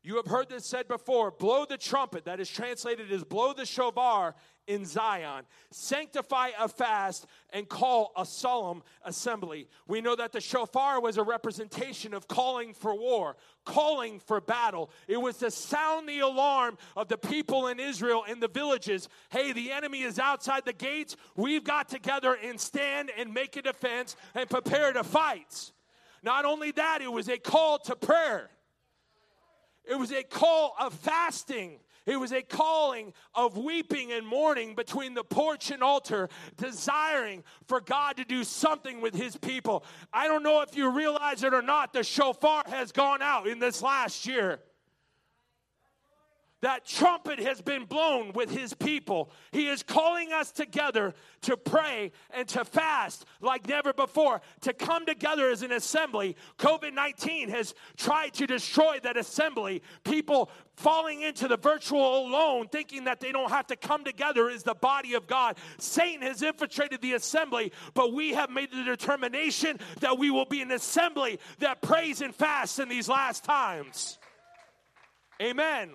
you 0.08 0.16
have 0.16 0.26
heard 0.26 0.48
this 0.48 0.64
said 0.64 0.88
before 0.88 1.30
blow 1.30 1.66
the 1.66 1.76
trumpet, 1.76 2.24
that 2.24 2.40
is 2.40 2.48
translated 2.48 3.12
as 3.12 3.24
blow 3.24 3.52
the 3.52 3.66
shofar 3.66 4.34
in 4.66 4.86
Zion. 4.86 5.44
Sanctify 5.70 6.52
a 6.58 6.66
fast 6.66 7.26
and 7.50 7.68
call 7.68 8.12
a 8.16 8.24
solemn 8.24 8.82
assembly. 9.04 9.68
We 9.86 10.00
know 10.00 10.16
that 10.16 10.32
the 10.32 10.40
shofar 10.40 11.02
was 11.02 11.18
a 11.18 11.22
representation 11.22 12.14
of 12.14 12.26
calling 12.26 12.72
for 12.72 12.94
war, 12.94 13.36
calling 13.66 14.18
for 14.18 14.40
battle. 14.40 14.90
It 15.08 15.18
was 15.18 15.36
to 15.38 15.50
sound 15.50 16.08
the 16.08 16.20
alarm 16.20 16.78
of 16.96 17.08
the 17.08 17.18
people 17.18 17.66
in 17.66 17.78
Israel 17.78 18.24
in 18.26 18.40
the 18.40 18.48
villages. 18.48 19.10
Hey, 19.28 19.52
the 19.52 19.72
enemy 19.72 20.04
is 20.04 20.18
outside 20.18 20.64
the 20.64 20.72
gates. 20.72 21.16
We've 21.36 21.64
got 21.64 21.90
together 21.90 22.34
and 22.42 22.58
stand 22.58 23.12
and 23.18 23.34
make 23.34 23.58
a 23.58 23.62
defense 23.62 24.16
and 24.34 24.48
prepare 24.48 24.90
to 24.94 25.04
fight. 25.04 25.72
Not 26.22 26.46
only 26.46 26.70
that, 26.70 27.02
it 27.02 27.12
was 27.12 27.28
a 27.28 27.36
call 27.36 27.78
to 27.80 27.94
prayer. 27.94 28.48
It 29.88 29.98
was 29.98 30.12
a 30.12 30.22
call 30.22 30.74
of 30.78 30.92
fasting. 30.92 31.80
It 32.04 32.18
was 32.18 32.32
a 32.32 32.42
calling 32.42 33.12
of 33.34 33.56
weeping 33.56 34.12
and 34.12 34.26
mourning 34.26 34.74
between 34.74 35.14
the 35.14 35.24
porch 35.24 35.70
and 35.70 35.82
altar, 35.82 36.28
desiring 36.56 37.44
for 37.66 37.80
God 37.80 38.16
to 38.16 38.24
do 38.24 38.44
something 38.44 39.00
with 39.00 39.14
his 39.14 39.36
people. 39.36 39.84
I 40.12 40.26
don't 40.26 40.42
know 40.42 40.62
if 40.62 40.74
you 40.76 40.90
realize 40.90 41.42
it 41.42 41.52
or 41.52 41.60
not, 41.60 41.92
the 41.92 42.02
shofar 42.02 42.64
has 42.66 42.92
gone 42.92 43.20
out 43.20 43.46
in 43.46 43.58
this 43.58 43.82
last 43.82 44.26
year 44.26 44.60
that 46.60 46.84
trumpet 46.84 47.38
has 47.38 47.60
been 47.60 47.84
blown 47.84 48.32
with 48.32 48.50
his 48.50 48.74
people. 48.74 49.30
He 49.52 49.68
is 49.68 49.82
calling 49.82 50.32
us 50.32 50.50
together 50.50 51.14
to 51.42 51.56
pray 51.56 52.12
and 52.30 52.48
to 52.48 52.64
fast 52.64 53.26
like 53.40 53.68
never 53.68 53.92
before, 53.92 54.40
to 54.62 54.72
come 54.72 55.06
together 55.06 55.50
as 55.50 55.62
an 55.62 55.72
assembly. 55.72 56.36
COVID 56.58 56.92
19 56.94 57.48
has 57.50 57.74
tried 57.96 58.34
to 58.34 58.46
destroy 58.46 58.98
that 59.02 59.16
assembly. 59.16 59.82
People 60.02 60.50
falling 60.74 61.22
into 61.22 61.48
the 61.48 61.56
virtual 61.56 62.26
alone, 62.26 62.68
thinking 62.68 63.04
that 63.04 63.20
they 63.20 63.32
don't 63.32 63.50
have 63.50 63.66
to 63.68 63.76
come 63.76 64.04
together 64.04 64.48
is 64.48 64.62
the 64.62 64.74
body 64.74 65.14
of 65.14 65.26
God. 65.26 65.56
Satan 65.78 66.22
has 66.22 66.42
infiltrated 66.42 67.00
the 67.00 67.14
assembly, 67.14 67.72
but 67.94 68.12
we 68.12 68.32
have 68.34 68.50
made 68.50 68.70
the 68.70 68.84
determination 68.84 69.78
that 70.00 70.18
we 70.18 70.30
will 70.30 70.44
be 70.44 70.60
an 70.60 70.72
assembly 70.72 71.38
that 71.58 71.82
prays 71.82 72.20
and 72.20 72.34
fasts 72.34 72.78
in 72.78 72.88
these 72.88 73.08
last 73.08 73.44
times. 73.44 74.18
Amen 75.40 75.90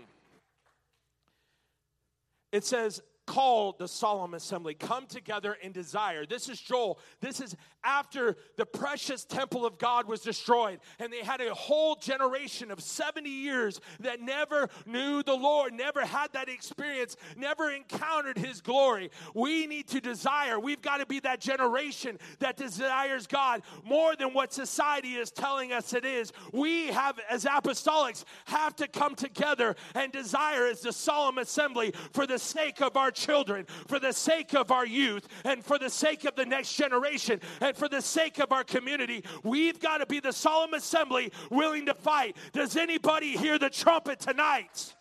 it 2.54 2.64
says, 2.64 3.02
called 3.26 3.80
the 3.80 3.88
solemn 3.88 4.34
assembly 4.34 4.74
come 4.74 5.06
together 5.06 5.58
in 5.62 5.72
desire. 5.72 6.26
This 6.26 6.50
is 6.50 6.60
joel. 6.60 7.00
This 7.22 7.40
is 7.40 7.56
after 7.84 8.38
the 8.58 8.66
precious 8.66 9.26
temple 9.26 9.66
of 9.66 9.78
god 9.78 10.08
was 10.08 10.22
destroyed 10.22 10.80
and 11.00 11.12
they 11.12 11.24
had 11.24 11.42
a 11.42 11.54
whole 11.54 11.96
generation 11.96 12.72
of 12.72 12.82
70 12.82 13.30
years 13.30 13.82
that 14.00 14.22
never 14.22 14.70
knew 14.86 15.22
the 15.24 15.36
lord 15.36 15.74
never 15.74 16.06
had 16.06 16.32
that 16.34 16.48
experience 16.48 17.18
never 17.36 17.72
encountered 17.72 18.38
his 18.38 18.62
glory. 18.62 19.12
We 19.34 19.68
need 19.68 19.88
to 19.90 20.02
desire. 20.02 20.60
We've 20.60 20.82
got 20.82 20.98
to 20.98 21.06
be 21.06 21.20
that 21.22 21.42
generation 21.42 22.20
that 22.40 22.58
desires 22.58 23.28
god 23.28 23.64
more 23.84 24.16
than 24.16 24.34
what 24.34 24.54
society 24.54 25.16
is 25.16 25.32
telling 25.32 25.72
us 25.72 25.94
it 25.94 26.06
is. 26.06 26.32
We 26.52 26.88
have 26.88 27.20
as 27.30 27.46
apostolics 27.46 28.24
have 28.46 28.76
to 28.78 28.88
come 28.88 29.16
together 29.16 29.76
and 29.96 30.12
desire 30.12 30.66
as 30.68 30.82
the 30.82 30.94
solemn 30.94 31.38
assembly 31.38 31.94
for 32.12 32.26
the 32.26 32.40
sake 32.40 32.82
of 32.82 32.98
our 32.98 33.12
children, 33.14 33.66
for 33.88 34.00
the 34.00 34.12
sake 34.12 34.54
of 34.54 34.72
our 34.72 34.86
youth, 34.86 35.28
and 35.46 35.64
for 35.64 35.78
the 35.78 35.90
sake 35.90 36.26
of 36.26 36.36
the 36.36 36.46
next 36.46 36.74
generation, 36.74 37.40
and 37.62 37.76
for 37.76 37.88
the 37.88 38.02
sake 38.02 38.40
of 38.40 38.52
our 38.52 38.64
community. 38.64 39.24
We've 39.44 39.80
got 39.80 40.00
to 40.00 40.06
be 40.06 40.20
the 40.20 40.34
solemn 40.34 40.74
assembly 40.74 41.32
willing 41.50 41.86
to 41.86 41.94
fight. 41.94 42.36
Does 42.52 42.76
anybody 42.76 43.38
hear 43.38 43.58
the 43.58 43.70
trumpet 43.70 44.20
tonight? 44.20 44.96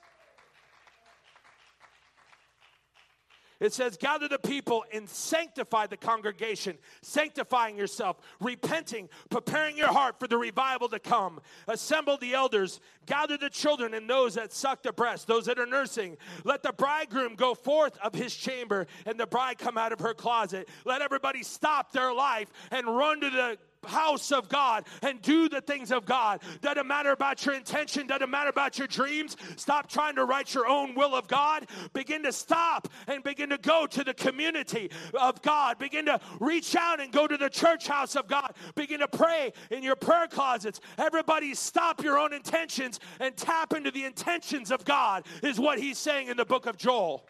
It 3.63 3.73
says, 3.73 3.97
Gather 3.97 4.27
the 4.27 4.41
people 4.41 4.85
and 4.93 5.09
sanctify 5.09 5.87
the 5.87 5.97
congregation, 5.97 6.77
sanctifying 7.01 7.79
yourself, 7.79 8.17
repenting, 8.41 9.09
preparing 9.31 9.79
your 9.79 9.93
heart 9.93 10.19
for 10.19 10.27
the 10.27 10.37
revival 10.37 10.89
to 10.89 10.99
come. 10.99 11.41
Assemble 11.69 12.17
the 12.17 12.35
elders, 12.35 12.81
gather 13.07 13.39
the 13.39 13.49
children 13.49 13.95
and 13.95 14.11
those 14.11 14.35
that 14.35 14.53
suck 14.53 14.83
the 14.83 14.93
breast, 14.93 15.29
those 15.29 15.47
that 15.47 15.61
are 15.61 15.67
nursing. 15.67 16.17
Let 16.43 16.65
the 16.65 16.73
bridegroom 16.73 17.37
go 17.37 17.55
forth 17.55 17.97
of 17.99 18.15
his 18.15 18.35
chamber 18.35 18.89
and 19.07 19.19
the 19.19 19.29
bride 19.29 19.59
come 19.59 19.79
out 19.79 19.93
of 19.93 20.01
her 20.01 20.13
closet. 20.13 20.69
Let 20.85 21.01
everybody 21.01 21.45
stop 21.45 21.93
their 21.93 22.13
life 22.13 22.49
and 22.73 22.85
run 22.89 23.21
to 23.21 23.31
the 23.31 23.59
house 23.85 24.33
of 24.33 24.49
God 24.49 24.87
and 25.03 25.21
do 25.23 25.49
the 25.49 25.61
things 25.61 25.93
of 25.93 26.05
God. 26.05 26.41
Doesn't 26.61 26.87
matter 26.87 27.13
about 27.13 27.45
your 27.45 27.55
intention, 27.55 28.07
doesn't 28.07 28.31
matter 28.31 28.51
about 28.51 28.79
your 28.79 28.87
dreams. 28.87 29.37
Stop 29.57 29.89
trying 29.89 30.17
to 30.17 30.25
write 30.25 30.55
your 30.55 30.67
own 30.67 30.95
will 30.95 31.15
of 31.15 31.29
God. 31.29 31.67
Begin 31.93 32.23
to 32.25 32.33
stop 32.33 32.89
and 33.07 33.23
begin 33.23 33.51
to 33.51 33.59
go 33.59 33.87
to 33.87 34.05
the 34.05 34.15
community 34.15 34.91
of 35.15 35.43
God. 35.43 35.79
Begin 35.79 36.07
to 36.07 36.21
reach 36.41 36.77
out 36.77 37.01
and 37.01 37.13
go 37.13 37.27
to 37.27 37.37
the 37.37 37.51
church 37.51 37.87
house 37.87 38.17
of 38.17 38.27
God. 38.29 38.55
Begin 38.75 39.01
to 39.01 39.09
pray 39.09 39.53
in 39.71 39.83
your 39.83 39.97
prayer 39.97 40.27
closets. 40.27 40.81
Everybody 40.99 41.55
stop 41.55 42.03
your 42.03 42.19
own 42.19 42.33
intentions 42.33 43.01
and 43.21 43.37
tap 43.37 43.73
into 43.73 43.91
the 43.91 44.05
intentions 44.05 44.71
of 44.71 44.85
God, 44.85 45.27
is 45.43 45.59
what 45.59 45.79
he's 45.79 45.99
saying 45.99 46.29
in 46.29 46.37
the 46.37 46.45
book 46.45 46.67
of 46.67 46.77
Joel. 46.77 47.27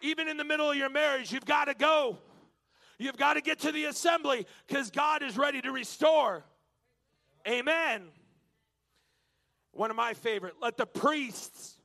Even 0.00 0.28
in 0.28 0.36
the 0.36 0.44
middle 0.44 0.70
of 0.70 0.76
your 0.76 0.90
marriage, 0.90 1.32
you've 1.32 1.44
got 1.44 1.66
to 1.66 1.74
go. 1.74 2.18
You've 3.02 3.16
got 3.16 3.34
to 3.34 3.40
get 3.40 3.58
to 3.60 3.72
the 3.72 3.86
assembly 3.86 4.46
because 4.68 4.92
God 4.92 5.24
is 5.24 5.36
ready 5.36 5.60
to 5.60 5.72
restore. 5.72 6.44
Amen. 7.48 8.02
One 9.72 9.90
of 9.90 9.96
my 9.96 10.14
favorite. 10.14 10.54
Let 10.62 10.76
the 10.76 10.86
priests, 10.86 11.78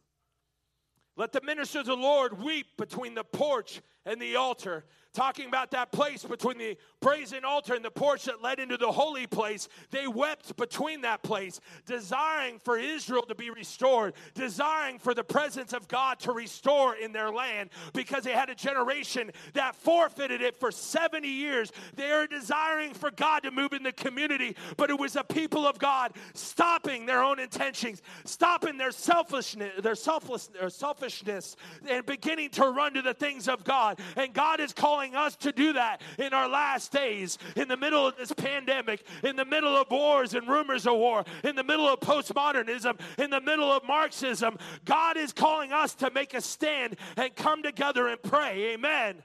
let 1.15 1.31
the 1.31 1.41
ministers 1.41 1.81
of 1.81 1.85
the 1.87 1.95
Lord 1.95 2.39
weep 2.39 2.67
between 2.77 3.15
the 3.15 3.23
porch 3.23 3.81
and 4.07 4.21
the 4.21 4.35
altar 4.35 4.85
talking 5.17 5.47
about 5.47 5.71
that 5.71 5.91
place 5.91 6.23
between 6.23 6.59
the 6.59 6.77
brazen 6.99 7.43
altar 7.43 7.73
and 7.73 7.83
the 7.83 7.89
porch 7.89 8.25
that 8.25 8.43
led 8.43 8.59
into 8.59 8.77
the 8.77 8.91
holy 8.91 9.25
place. 9.25 9.67
They 9.89 10.07
wept 10.07 10.55
between 10.57 11.01
that 11.01 11.23
place, 11.23 11.59
desiring 11.87 12.59
for 12.59 12.77
Israel 12.77 13.23
to 13.23 13.33
be 13.33 13.49
restored, 13.49 14.13
desiring 14.35 14.99
for 14.99 15.15
the 15.15 15.23
presence 15.23 15.73
of 15.73 15.87
God 15.87 16.19
to 16.19 16.31
restore 16.33 16.95
in 16.95 17.13
their 17.13 17.31
land 17.31 17.71
because 17.93 18.25
they 18.25 18.31
had 18.31 18.51
a 18.51 18.55
generation 18.55 19.31
that 19.53 19.75
forfeited 19.75 20.41
it 20.41 20.55
for 20.55 20.71
70 20.71 21.27
years. 21.27 21.71
They 21.95 22.11
are 22.11 22.27
desiring 22.27 22.93
for 22.93 23.09
God 23.09 23.39
to 23.41 23.49
move 23.49 23.73
in 23.73 23.81
the 23.81 23.93
community, 23.93 24.55
but 24.77 24.91
it 24.91 24.99
was 24.99 25.15
a 25.15 25.23
people 25.23 25.65
of 25.65 25.79
God 25.79 26.11
stopping 26.35 27.07
their 27.07 27.23
own 27.23 27.39
intentions, 27.39 28.03
stopping 28.25 28.77
their 28.77 28.91
selfishness, 28.91 29.81
their 29.81 29.95
selfless, 29.95 30.45
their 30.45 30.69
selfishness, 30.69 31.55
and 31.89 32.05
beginning 32.05 32.51
to 32.51 32.69
run 32.69 32.93
to 32.93 33.01
the 33.01 33.15
things 33.15 33.47
of 33.47 33.63
God. 33.63 33.96
And 34.15 34.33
God 34.33 34.59
is 34.59 34.73
calling 34.73 35.15
us 35.15 35.35
to 35.37 35.51
do 35.51 35.73
that 35.73 36.01
in 36.17 36.33
our 36.33 36.49
last 36.49 36.91
days, 36.91 37.37
in 37.55 37.67
the 37.67 37.77
middle 37.77 38.07
of 38.07 38.17
this 38.17 38.31
pandemic, 38.31 39.05
in 39.23 39.35
the 39.35 39.45
middle 39.45 39.75
of 39.75 39.89
wars 39.89 40.33
and 40.33 40.47
rumors 40.47 40.85
of 40.85 40.93
war, 40.97 41.23
in 41.43 41.55
the 41.55 41.63
middle 41.63 41.87
of 41.87 41.99
postmodernism, 41.99 42.99
in 43.17 43.29
the 43.29 43.41
middle 43.41 43.71
of 43.71 43.83
Marxism. 43.85 44.57
God 44.85 45.17
is 45.17 45.33
calling 45.33 45.71
us 45.71 45.95
to 45.95 46.11
make 46.11 46.33
a 46.33 46.41
stand 46.41 46.97
and 47.15 47.35
come 47.35 47.63
together 47.63 48.07
and 48.07 48.21
pray. 48.21 48.73
Amen. 48.73 49.21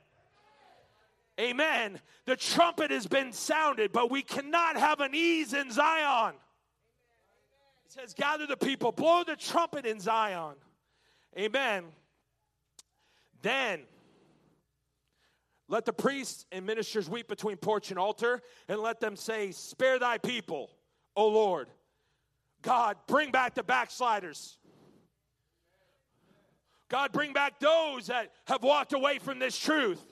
Amen. 1.40 2.00
The 2.26 2.36
trumpet 2.36 2.90
has 2.90 3.06
been 3.06 3.32
sounded, 3.32 3.92
but 3.92 4.10
we 4.10 4.22
cannot 4.22 4.76
have 4.76 5.00
an 5.00 5.14
ease 5.14 5.54
in 5.54 5.70
Zion. 5.70 6.34
It 7.86 7.92
says, 7.92 8.14
Gather 8.14 8.46
the 8.46 8.56
people, 8.56 8.92
blow 8.92 9.24
the 9.24 9.36
trumpet 9.36 9.86
in 9.86 9.98
Zion. 9.98 10.54
Amen. 11.38 11.84
Then 13.40 13.80
let 15.72 15.86
the 15.86 15.92
priests 15.92 16.44
and 16.52 16.66
ministers 16.66 17.08
weep 17.08 17.28
between 17.28 17.56
porch 17.56 17.88
and 17.88 17.98
altar, 17.98 18.42
and 18.68 18.78
let 18.78 19.00
them 19.00 19.16
say, 19.16 19.52
Spare 19.52 19.98
thy 19.98 20.18
people, 20.18 20.70
O 21.16 21.26
Lord. 21.28 21.66
God, 22.60 22.98
bring 23.06 23.30
back 23.30 23.54
the 23.54 23.62
backsliders. 23.62 24.58
God, 26.90 27.10
bring 27.10 27.32
back 27.32 27.58
those 27.58 28.08
that 28.08 28.32
have 28.48 28.62
walked 28.62 28.92
away 28.92 29.18
from 29.18 29.38
this 29.38 29.58
truth. 29.58 30.04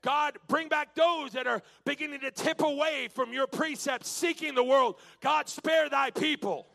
God, 0.00 0.38
bring 0.48 0.68
back 0.68 0.94
those 0.94 1.32
that 1.32 1.46
are 1.46 1.60
beginning 1.84 2.20
to 2.20 2.30
tip 2.30 2.62
away 2.62 3.08
from 3.14 3.34
your 3.34 3.46
precepts, 3.46 4.08
seeking 4.08 4.54
the 4.54 4.64
world. 4.64 4.98
God, 5.20 5.50
spare 5.50 5.90
thy 5.90 6.10
people. 6.10 6.66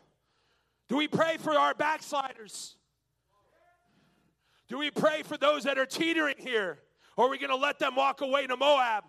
Do 0.89 0.95
we 0.95 1.07
pray 1.07 1.37
for 1.39 1.57
our 1.57 1.73
backsliders? 1.73 2.75
Do 4.67 4.77
we 4.77 4.91
pray 4.91 5.23
for 5.23 5.37
those 5.37 5.63
that 5.63 5.79
are 5.79 5.87
teetering 5.87 6.35
here? 6.37 6.77
Or 7.17 7.27
are 7.27 7.29
we 7.29 7.37
going 7.37 7.49
to 7.49 7.55
let 7.55 7.79
them 7.79 7.95
walk 7.95 8.21
away 8.21 8.47
to 8.47 8.57
Moab? 8.57 9.03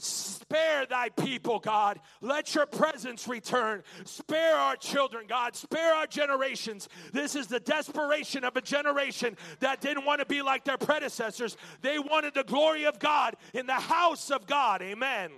Spare 0.00 0.86
thy 0.86 1.08
people, 1.08 1.58
God. 1.58 1.98
Let 2.20 2.54
your 2.54 2.66
presence 2.66 3.26
return. 3.26 3.82
Spare 4.04 4.54
our 4.54 4.76
children, 4.76 5.26
God. 5.28 5.56
Spare 5.56 5.92
our 5.92 6.06
generations. 6.06 6.88
This 7.12 7.34
is 7.34 7.48
the 7.48 7.58
desperation 7.58 8.44
of 8.44 8.56
a 8.56 8.60
generation 8.60 9.36
that 9.58 9.80
didn't 9.80 10.04
want 10.04 10.20
to 10.20 10.26
be 10.26 10.40
like 10.40 10.64
their 10.64 10.78
predecessors. 10.78 11.56
They 11.82 11.98
wanted 11.98 12.34
the 12.34 12.44
glory 12.44 12.86
of 12.86 13.00
God 13.00 13.34
in 13.54 13.66
the 13.66 13.72
house 13.72 14.30
of 14.30 14.46
God. 14.46 14.82
Amen. 14.82 15.32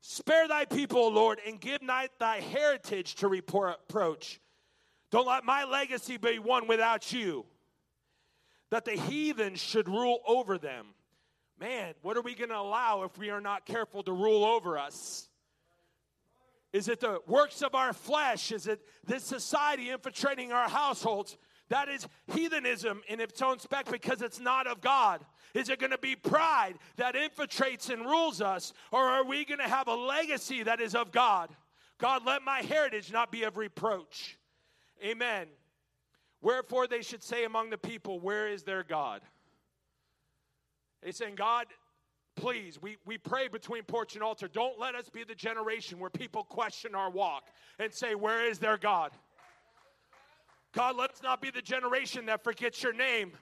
Spare 0.00 0.48
thy 0.48 0.64
people, 0.64 1.12
Lord, 1.12 1.38
and 1.46 1.60
give 1.60 1.80
not 1.80 2.10
thy 2.18 2.40
heritage 2.40 3.14
to 3.16 3.28
reproach. 3.28 4.40
Don't 5.12 5.28
let 5.28 5.44
my 5.44 5.62
legacy 5.62 6.16
be 6.16 6.40
one 6.40 6.66
without 6.66 7.12
you 7.12 7.46
that 8.72 8.86
the 8.86 8.92
heathen 8.92 9.54
should 9.54 9.86
rule 9.86 10.20
over 10.26 10.56
them. 10.56 10.86
Man, 11.60 11.92
what 12.00 12.16
are 12.16 12.22
we 12.22 12.34
going 12.34 12.48
to 12.48 12.56
allow 12.56 13.02
if 13.02 13.18
we 13.18 13.28
are 13.28 13.40
not 13.40 13.66
careful 13.66 14.02
to 14.02 14.12
rule 14.12 14.46
over 14.46 14.78
us? 14.78 15.28
Is 16.72 16.88
it 16.88 16.98
the 16.98 17.20
works 17.26 17.60
of 17.60 17.74
our 17.74 17.92
flesh? 17.92 18.50
Is 18.50 18.66
it 18.66 18.80
this 19.06 19.24
society 19.24 19.90
infiltrating 19.90 20.52
our 20.52 20.70
households? 20.70 21.36
That 21.68 21.90
is 21.90 22.08
heathenism 22.28 23.02
in 23.08 23.20
its 23.20 23.42
own 23.42 23.58
spec 23.58 23.90
because 23.90 24.22
it's 24.22 24.40
not 24.40 24.66
of 24.66 24.80
God. 24.80 25.22
Is 25.52 25.68
it 25.68 25.78
going 25.78 25.90
to 25.90 25.98
be 25.98 26.16
pride 26.16 26.76
that 26.96 27.14
infiltrates 27.14 27.90
and 27.90 28.06
rules 28.06 28.40
us? 28.40 28.72
Or 28.90 29.02
are 29.02 29.24
we 29.26 29.44
going 29.44 29.60
to 29.60 29.68
have 29.68 29.86
a 29.86 29.94
legacy 29.94 30.62
that 30.62 30.80
is 30.80 30.94
of 30.94 31.12
God? 31.12 31.50
God, 31.98 32.24
let 32.24 32.42
my 32.42 32.62
heritage 32.62 33.12
not 33.12 33.30
be 33.30 33.42
of 33.42 33.58
reproach. 33.58 34.38
Amen. 35.04 35.48
Wherefore 36.42 36.88
they 36.88 37.02
should 37.02 37.22
say 37.22 37.44
among 37.44 37.70
the 37.70 37.78
people, 37.78 38.20
Where 38.20 38.48
is 38.48 38.64
their 38.64 38.82
God? 38.82 39.22
He's 41.04 41.16
saying, 41.16 41.36
God, 41.36 41.66
please, 42.36 42.80
we, 42.80 42.96
we 43.06 43.18
pray 43.18 43.48
between 43.48 43.84
porch 43.84 44.14
and 44.14 44.22
altar. 44.22 44.48
Don't 44.48 44.78
let 44.78 44.94
us 44.94 45.08
be 45.08 45.24
the 45.24 45.34
generation 45.34 45.98
where 45.98 46.10
people 46.10 46.44
question 46.44 46.94
our 46.94 47.10
walk 47.10 47.44
and 47.78 47.92
say, 47.92 48.14
Where 48.14 48.48
is 48.48 48.58
their 48.58 48.76
God? 48.76 49.12
God, 50.72 50.96
let 50.96 51.10
us 51.10 51.22
not 51.22 51.40
be 51.40 51.50
the 51.50 51.62
generation 51.62 52.26
that 52.26 52.42
forgets 52.42 52.82
your 52.82 52.94
name 52.94 53.32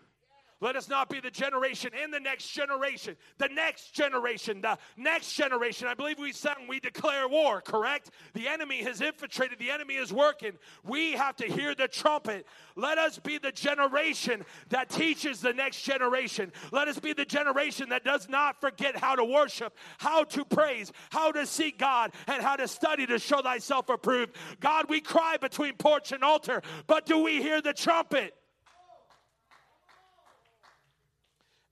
let 0.61 0.77
us 0.77 0.89
not 0.89 1.09
be 1.09 1.21
the 1.21 1.31
generation 1.31 1.91
in 2.03 2.11
the 2.11 2.21
next 2.21 2.51
generation, 2.51 3.17
the 3.39 3.49
next 3.49 3.95
generation, 3.95 4.61
the 4.61 4.77
next 4.97 5.33
generation. 5.33 5.89
I 5.89 5.95
believe 5.95 6.19
we 6.19 6.33
sang, 6.33 6.69
we 6.69 6.81
declare 6.81 7.29
war, 7.29 7.63
correct? 7.63 8.11
The 8.35 8.47
enemy 8.47 8.83
has 8.83 9.01
infiltrated, 9.01 9.59
the 9.59 9.71
enemy 9.71 9.95
is 9.95 10.13
working. 10.13 10.53
We 10.85 11.13
have 11.13 11.37
to 11.37 11.47
hear 11.47 11.75
the 11.75 11.89
trumpet. 11.89 12.47
Let 12.77 12.99
us 12.99 13.19
be 13.19 13.39
the 13.39 13.53
generation 13.53 14.45
that 14.69 14.91
teaches 14.91 15.41
the 15.41 15.55
next 15.55 15.83
generation. 15.83 16.53
Let 16.73 16.89
us 16.89 16.99
be 16.99 17.15
the 17.15 17.25
generation 17.25 17.89
that 17.89 18.05
does 18.05 18.29
not 18.29 18.61
forget 18.61 18.97
how 18.97 19.17
to 19.17 19.25
worship, 19.25 19.75
how 19.99 20.25
to 20.25 20.45
praise, 20.45 20.93
how 21.11 21.33
to 21.33 21.47
seek 21.47 21.79
God, 21.79 22.13
and 22.27 22.43
how 22.43 22.57
to 22.57 22.69
study 22.69 23.07
to 23.07 23.19
show 23.19 23.41
thyself 23.41 23.89
approved. 23.89 24.37
God, 24.61 24.87
we 24.91 25.01
cry 25.01 25.39
between 25.41 25.75
porch 25.75 26.13
and 26.13 26.23
altar, 26.23 26.63
but 26.87 27.07
do 27.07 27.23
we 27.23 27.41
hear 27.41 27.63
the 27.63 27.73
trumpet? 27.73 28.35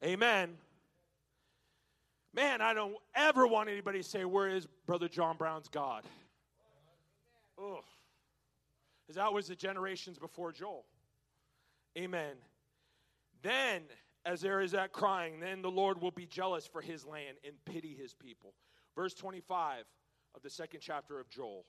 Amen. 0.05 0.57
Man, 2.35 2.61
I 2.61 2.73
don't 2.75 2.97
ever 3.15 3.47
want 3.47 3.69
anybody 3.69 3.99
to 3.99 4.09
say, 4.09 4.25
Where 4.25 4.49
is 4.49 4.67
Brother 4.87 5.09
John 5.09 5.37
Brown's 5.37 5.69
God? 5.69 6.05
Because 7.57 9.17
that 9.17 9.33
was 9.33 9.49
the 9.49 9.57
generations 9.57 10.19
before 10.19 10.53
Joel. 10.53 10.85
Amen. 11.97 12.37
Then, 13.43 13.83
as 14.25 14.41
there 14.41 14.61
is 14.61 14.73
that 14.73 14.93
crying, 14.93 15.41
then 15.41 15.63
the 15.63 15.71
Lord 15.71 16.01
will 16.01 16.11
be 16.11 16.27
jealous 16.27 16.67
for 16.67 16.81
his 16.81 17.05
land 17.05 17.39
and 17.45 17.55
pity 17.65 17.97
his 17.99 18.15
people. 18.15 18.55
Verse 18.95 19.15
25 19.15 19.85
of 20.35 20.43
the 20.43 20.51
second 20.51 20.81
chapter 20.81 21.19
of 21.19 21.29
Joel. 21.31 21.65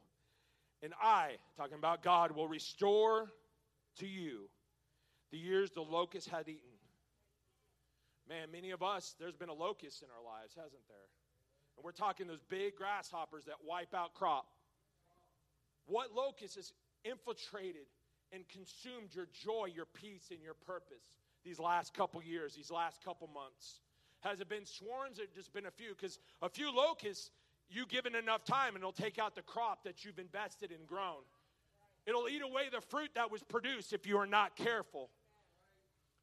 And 0.83 0.93
I, 1.01 1.38
talking 1.57 1.77
about 1.77 2.03
God, 2.03 2.31
will 2.31 2.48
restore 2.48 3.31
to 3.98 4.07
you 4.07 4.50
the 5.31 5.38
years 5.38 5.71
the 5.71 5.81
locust 5.81 6.29
had 6.29 6.48
eaten 6.48 6.69
Man, 8.29 8.51
many 8.51 8.69
of 8.69 8.83
us, 8.83 9.15
there's 9.19 9.36
been 9.36 9.50
a 9.50 9.53
locust 9.53 10.03
in 10.03 10.07
our 10.15 10.24
lives, 10.24 10.53
hasn't 10.55 10.88
there? 10.88 11.09
And 11.75 11.83
we're 11.83 11.91
talking 11.91 12.27
those 12.27 12.43
big 12.48 12.75
grasshoppers 12.75 13.45
that 13.45 13.55
wipe 13.67 13.95
out 13.95 14.13
crop. 14.13 14.45
What 15.88 16.13
locust 16.15 16.55
has 16.55 16.71
infiltrated 17.03 17.88
and 18.31 18.48
consumed 18.48 19.15
your 19.15 19.27
joy, 19.33 19.69
your 19.74 19.86
peace, 19.86 20.27
and 20.29 20.39
your 20.43 20.53
purpose 20.53 21.09
these 21.43 21.59
last 21.59 21.95
couple 21.95 22.21
years, 22.21 22.53
these 22.53 22.69
last 22.69 23.03
couple 23.03 23.27
months? 23.33 23.79
Has 24.19 24.41
it 24.41 24.50
been 24.50 24.65
swarms 24.65 25.19
or 25.19 25.24
just 25.33 25.51
been 25.51 25.65
a 25.65 25.71
few? 25.71 25.95
Because 25.95 26.19
a 26.43 26.50
few 26.50 26.71
locusts, 26.71 27.31
you 27.67 27.88
given 27.88 28.13
enough 28.13 28.43
time, 28.43 28.75
and 28.75 28.77
it'll 28.77 28.91
take 28.91 29.17
out 29.17 29.33
the 29.33 29.41
crop 29.41 29.83
that 29.86 30.05
you've 30.05 30.19
invested 30.19 30.69
and 30.69 30.86
grown. 30.86 31.24
It'll 32.05 32.29
eat 32.29 32.43
away 32.43 32.63
the 32.71 32.81
fruit 32.81 33.09
that 33.15 33.31
was 33.31 33.41
produced 33.41 33.91
if 33.91 34.05
you 34.05 34.17
are 34.17 34.27
not 34.27 34.55
careful. 34.55 35.09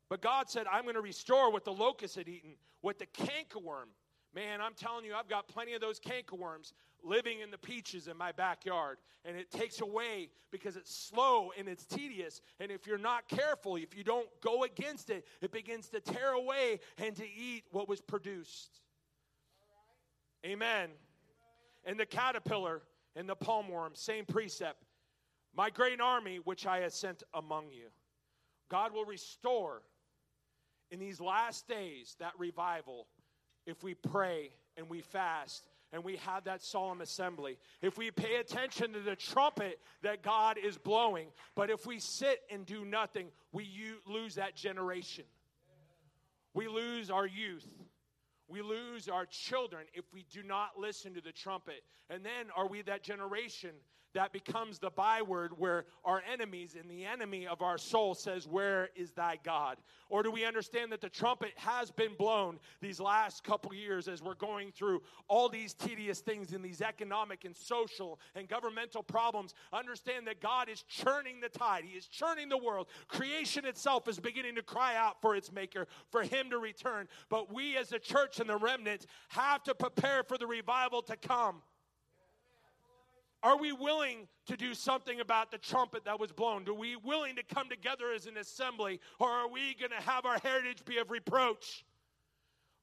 But 0.08 0.20
God 0.20 0.48
said, 0.48 0.66
I'm 0.70 0.82
going 0.82 0.94
to 0.94 1.00
restore 1.00 1.50
what 1.50 1.64
the 1.64 1.72
locust 1.72 2.16
had 2.16 2.28
eaten, 2.28 2.52
what 2.80 2.98
the 2.98 3.06
cankerworm. 3.06 3.88
Man, 4.34 4.60
I'm 4.60 4.74
telling 4.74 5.04
you, 5.04 5.14
I've 5.14 5.28
got 5.28 5.48
plenty 5.48 5.72
of 5.74 5.80
those 5.80 5.98
cankerworms 5.98 6.72
living 7.02 7.40
in 7.40 7.50
the 7.50 7.58
peaches 7.58 8.06
in 8.06 8.16
my 8.16 8.32
backyard. 8.32 8.98
And 9.24 9.36
it 9.36 9.50
takes 9.50 9.80
away 9.80 10.28
because 10.52 10.76
it's 10.76 10.94
slow 10.94 11.52
and 11.58 11.68
it's 11.68 11.84
tedious. 11.84 12.40
And 12.60 12.70
if 12.70 12.86
you're 12.86 12.98
not 12.98 13.28
careful, 13.28 13.76
if 13.76 13.96
you 13.96 14.04
don't 14.04 14.28
go 14.40 14.64
against 14.64 15.10
it, 15.10 15.26
it 15.40 15.52
begins 15.52 15.88
to 15.88 16.00
tear 16.00 16.32
away 16.32 16.80
and 16.98 17.16
to 17.16 17.24
eat 17.24 17.64
what 17.70 17.88
was 17.88 18.00
produced. 18.00 18.80
Amen. 20.44 20.90
And 21.84 21.98
the 21.98 22.06
caterpillar 22.06 22.82
and 23.16 23.28
the 23.28 23.34
palm 23.34 23.68
worm, 23.68 23.92
same 23.94 24.26
precept. 24.26 24.84
My 25.56 25.70
great 25.70 26.00
army, 26.00 26.40
which 26.44 26.66
I 26.66 26.80
have 26.80 26.92
sent 26.92 27.22
among 27.32 27.72
you. 27.72 27.86
God 28.68 28.92
will 28.92 29.04
restore 29.04 29.82
in 30.90 30.98
these 30.98 31.20
last 31.20 31.66
days, 31.68 32.16
that 32.20 32.32
revival, 32.38 33.06
if 33.66 33.82
we 33.82 33.94
pray 33.94 34.50
and 34.76 34.88
we 34.88 35.00
fast 35.00 35.68
and 35.92 36.04
we 36.04 36.16
have 36.16 36.44
that 36.44 36.62
solemn 36.62 37.00
assembly, 37.00 37.58
if 37.82 37.96
we 37.96 38.10
pay 38.10 38.36
attention 38.36 38.92
to 38.92 39.00
the 39.00 39.16
trumpet 39.16 39.80
that 40.02 40.22
God 40.22 40.58
is 40.58 40.78
blowing, 40.78 41.28
but 41.54 41.70
if 41.70 41.86
we 41.86 41.98
sit 41.98 42.40
and 42.50 42.66
do 42.66 42.84
nothing, 42.84 43.28
we 43.52 43.68
lose 44.06 44.34
that 44.36 44.56
generation. 44.56 45.24
We 46.54 46.68
lose 46.68 47.10
our 47.10 47.26
youth. 47.26 47.66
We 48.48 48.62
lose 48.62 49.08
our 49.08 49.26
children 49.26 49.86
if 49.92 50.04
we 50.12 50.24
do 50.32 50.42
not 50.42 50.78
listen 50.78 51.14
to 51.14 51.20
the 51.20 51.32
trumpet. 51.32 51.82
And 52.08 52.24
then 52.24 52.46
are 52.56 52.68
we 52.68 52.82
that 52.82 53.02
generation 53.02 53.70
that 54.16 54.32
becomes 54.32 54.78
the 54.78 54.88
byword 54.88 55.52
where 55.58 55.84
our 56.02 56.22
enemies 56.32 56.74
and 56.80 56.90
the 56.90 57.04
enemy 57.04 57.46
of 57.46 57.60
our 57.60 57.76
soul 57.76 58.14
says, 58.14 58.48
Where 58.48 58.88
is 58.96 59.12
thy 59.12 59.38
God? 59.44 59.76
Or 60.08 60.22
do 60.22 60.30
we 60.30 60.46
understand 60.46 60.90
that 60.92 61.02
the 61.02 61.10
trumpet 61.10 61.52
has 61.56 61.90
been 61.90 62.14
blown 62.16 62.58
these 62.80 62.98
last 62.98 63.44
couple 63.44 63.74
years 63.74 64.08
as 64.08 64.22
we're 64.22 64.34
going 64.34 64.72
through 64.72 65.02
all 65.28 65.50
these 65.50 65.74
tedious 65.74 66.20
things 66.20 66.54
in 66.54 66.62
these 66.62 66.80
economic 66.80 67.44
and 67.44 67.54
social 67.54 68.18
and 68.34 68.48
governmental 68.48 69.02
problems? 69.02 69.52
Understand 69.70 70.26
that 70.28 70.40
God 70.40 70.70
is 70.70 70.82
churning 70.88 71.40
the 71.40 71.50
tide, 71.50 71.84
He 71.84 71.98
is 71.98 72.06
churning 72.06 72.48
the 72.48 72.56
world. 72.56 72.86
Creation 73.08 73.66
itself 73.66 74.08
is 74.08 74.18
beginning 74.18 74.54
to 74.54 74.62
cry 74.62 74.96
out 74.96 75.20
for 75.20 75.36
its 75.36 75.52
maker, 75.52 75.86
for 76.10 76.22
Him 76.22 76.48
to 76.50 76.58
return. 76.58 77.06
But 77.28 77.52
we 77.52 77.76
as 77.76 77.92
a 77.92 77.98
church 77.98 78.40
and 78.40 78.48
the 78.48 78.56
remnant 78.56 79.04
have 79.28 79.62
to 79.64 79.74
prepare 79.74 80.22
for 80.22 80.38
the 80.38 80.46
revival 80.46 81.02
to 81.02 81.16
come. 81.16 81.60
Are 83.46 83.56
we 83.56 83.70
willing 83.70 84.26
to 84.46 84.56
do 84.56 84.74
something 84.74 85.20
about 85.20 85.52
the 85.52 85.58
trumpet 85.58 86.04
that 86.06 86.18
was 86.18 86.32
blown? 86.32 86.68
Are 86.68 86.74
we 86.74 86.96
willing 86.96 87.36
to 87.36 87.44
come 87.44 87.68
together 87.68 88.06
as 88.12 88.26
an 88.26 88.38
assembly? 88.38 88.98
Or 89.20 89.30
are 89.30 89.48
we 89.48 89.76
going 89.78 89.92
to 89.96 90.04
have 90.04 90.26
our 90.26 90.36
heritage 90.42 90.84
be 90.84 90.98
of 90.98 91.12
reproach? 91.12 91.84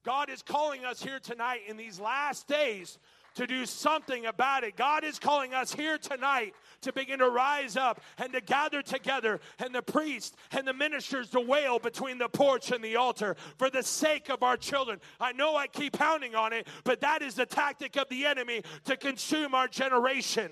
God 0.06 0.30
is 0.30 0.41
calling 0.41 0.86
us 0.86 1.04
here 1.04 1.19
tonight 1.19 1.63
in 1.67 1.76
these 1.76 1.99
last 1.99 2.47
days 2.47 2.97
to 3.35 3.47
do 3.47 3.65
something 3.65 4.25
about 4.25 4.63
it. 4.63 4.75
God 4.75 5.03
is 5.03 5.19
calling 5.19 5.53
us 5.53 5.73
here 5.73 5.97
tonight 5.97 6.53
to 6.81 6.93
begin 6.93 7.19
to 7.19 7.29
rise 7.29 7.75
up 7.77 8.01
and 8.17 8.31
to 8.33 8.41
gather 8.41 8.81
together, 8.81 9.39
and 9.59 9.73
the 9.73 9.81
priest 9.81 10.35
and 10.51 10.67
the 10.67 10.73
ministers 10.73 11.29
to 11.29 11.39
wail 11.39 11.79
between 11.79 12.17
the 12.17 12.29
porch 12.29 12.71
and 12.71 12.83
the 12.83 12.95
altar 12.95 13.35
for 13.57 13.69
the 13.69 13.83
sake 13.83 14.29
of 14.29 14.43
our 14.43 14.57
children. 14.57 14.99
I 15.19 15.31
know 15.31 15.55
I 15.55 15.67
keep 15.67 15.93
pounding 15.93 16.35
on 16.35 16.53
it, 16.53 16.67
but 16.83 17.01
that 17.01 17.21
is 17.21 17.35
the 17.35 17.45
tactic 17.45 17.95
of 17.95 18.09
the 18.09 18.25
enemy 18.25 18.63
to 18.85 18.97
consume 18.97 19.55
our 19.55 19.67
generation. 19.67 20.51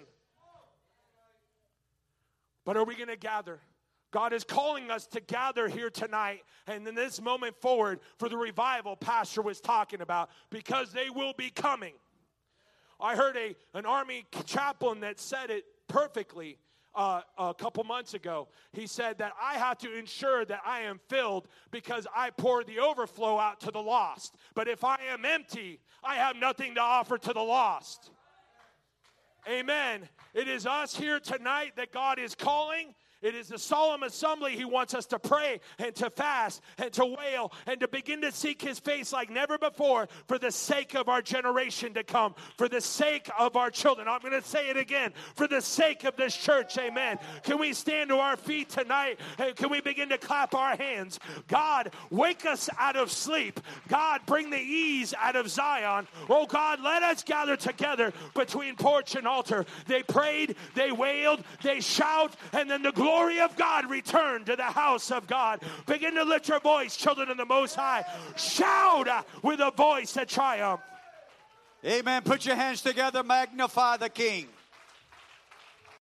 But 2.66 2.78
are 2.78 2.86
we 2.86 2.96
going 2.96 3.10
to 3.10 3.18
gather? 3.18 3.60
God 4.12 4.34
is 4.34 4.44
calling 4.44 4.92
us 4.92 5.08
to 5.08 5.22
gather 5.22 5.70
here 5.70 5.90
tonight 5.90 6.44
and 6.68 6.86
in 6.86 6.96
this 6.96 7.22
moment 7.22 7.56
forward 7.62 8.02
for 8.20 8.28
the 8.28 8.38
revival 8.38 8.96
Pastor 8.96 9.42
was 9.42 9.62
talking 9.62 10.02
about 10.02 10.30
because 10.50 10.92
they 10.92 11.10
will 11.10 11.34
be 11.38 11.50
coming. 11.50 11.94
I 13.02 13.16
heard 13.16 13.36
a, 13.36 13.56
an 13.78 13.86
army 13.86 14.26
chaplain 14.46 15.00
that 15.02 15.20
said 15.20 15.50
it 15.50 15.66
perfectly 15.88 16.58
uh, 16.94 17.22
a 17.38 17.54
couple 17.54 17.84
months 17.84 18.14
ago. 18.14 18.48
He 18.74 18.88
said 18.88 19.18
that 19.20 19.34
I 19.42 19.56
have 19.56 19.78
to 19.80 19.98
ensure 19.98 20.46
that 20.46 20.62
I 20.66 20.82
am 20.82 21.00
filled 21.10 21.48
because 21.72 22.06
I 22.16 22.30
pour 22.30 22.64
the 22.64 22.80
overflow 22.80 23.40
out 23.40 23.60
to 23.62 23.72
the 23.72 23.82
lost. 23.82 24.36
But 24.54 24.68
if 24.68 24.84
I 24.84 24.98
am 25.10 25.26
empty, 25.26 25.80
I 26.04 26.16
have 26.16 26.36
nothing 26.36 26.76
to 26.76 26.82
offer 26.82 27.18
to 27.18 27.34
the 27.34 27.42
lost. 27.42 28.12
Amen. 29.50 30.08
It 30.34 30.48
is 30.48 30.66
us 30.66 30.96
here 30.96 31.20
tonight 31.20 31.74
that 31.78 31.92
God 31.92 32.20
is 32.20 32.36
calling. 32.36 32.94
It 33.22 33.36
is 33.36 33.52
a 33.52 33.60
solemn 33.60 34.02
assembly 34.02 34.56
he 34.56 34.66
wants 34.66 34.96
us 34.96 35.06
to 35.08 35.20
pray 35.20 35.60
and 35.78 35.94
to 35.96 36.10
fast 36.10 36.62
and 36.80 36.92
to 36.94 37.06
wail 37.06 37.54
and 37.68 37.80
to 37.80 37.88
begin 37.88 38.20
to 38.22 38.32
seek 38.32 38.62
his 38.62 38.80
face 38.80 39.14
like 39.14 39.30
never 39.30 39.60
before 39.60 40.08
for 40.28 40.40
the 40.40 40.52
sake 40.52 40.96
of 40.96 41.08
our 41.08 41.22
generation 41.22 41.94
to 41.94 42.04
come, 42.04 42.34
for 42.58 42.68
the 42.68 42.82
sake 42.82 43.30
of 43.38 43.56
our 43.56 43.70
children. 43.70 44.08
I'm 44.08 44.22
going 44.22 44.34
to 44.34 44.48
say 44.48 44.70
it 44.70 44.78
again 44.78 45.14
for 45.36 45.48
the 45.48 45.62
sake 45.62 46.04
of 46.04 46.16
this 46.16 46.36
church. 46.36 46.76
Amen. 46.80 47.20
Can 47.44 47.60
we 47.60 47.74
stand 47.74 48.10
to 48.10 48.16
our 48.16 48.38
feet 48.38 48.70
tonight 48.70 49.20
and 49.38 49.56
can 49.56 49.70
we 49.70 49.82
begin 49.82 50.10
to 50.10 50.18
clap 50.18 50.56
our 50.56 50.76
hands? 50.76 51.20
God, 51.48 51.94
wake 52.10 52.48
us 52.48 52.72
out 52.80 52.96
of 52.96 53.12
sleep. 53.12 53.60
God, 53.88 54.22
bring 54.26 54.50
the 54.50 54.58
ease 54.58 55.14
out 55.16 55.36
of 55.36 55.48
Zion. 55.48 56.08
Oh 56.28 56.48
God, 56.48 56.82
let 56.82 57.04
us 57.04 57.24
gather 57.24 57.56
together 57.56 58.14
between 58.34 58.76
porch 58.76 59.16
and 59.16 59.28
altar. 59.28 59.68
They 59.86 60.02
prayed, 60.02 60.56
they 60.74 60.92
wailed, 60.92 61.44
they 61.62 61.82
shout, 61.82 62.36
and 62.52 62.68
then 62.68 62.82
the 62.82 62.92
glory 62.92 63.11
glory 63.12 63.42
of 63.42 63.56
God 63.58 63.90
return 63.90 64.46
to 64.46 64.56
the 64.56 64.64
house 64.64 65.12
of 65.12 65.28
God. 65.28 65.62
Begin 65.86 66.16
to 66.16 66.24
lift 66.24 66.48
your 66.48 66.62
voice, 66.62 66.96
children 66.96 67.30
of 67.30 67.36
the 67.36 67.46
Most 67.46 67.76
High. 67.76 68.06
Shout 68.38 69.26
with 69.44 69.60
a 69.60 69.72
voice 69.72 70.16
of 70.16 70.28
triumph. 70.28 70.80
Amen. 71.86 72.22
Put 72.22 72.46
your 72.46 72.56
hands 72.56 72.82
together, 72.82 73.22
magnify 73.22 73.98
the 73.98 74.10
King. 74.10 74.48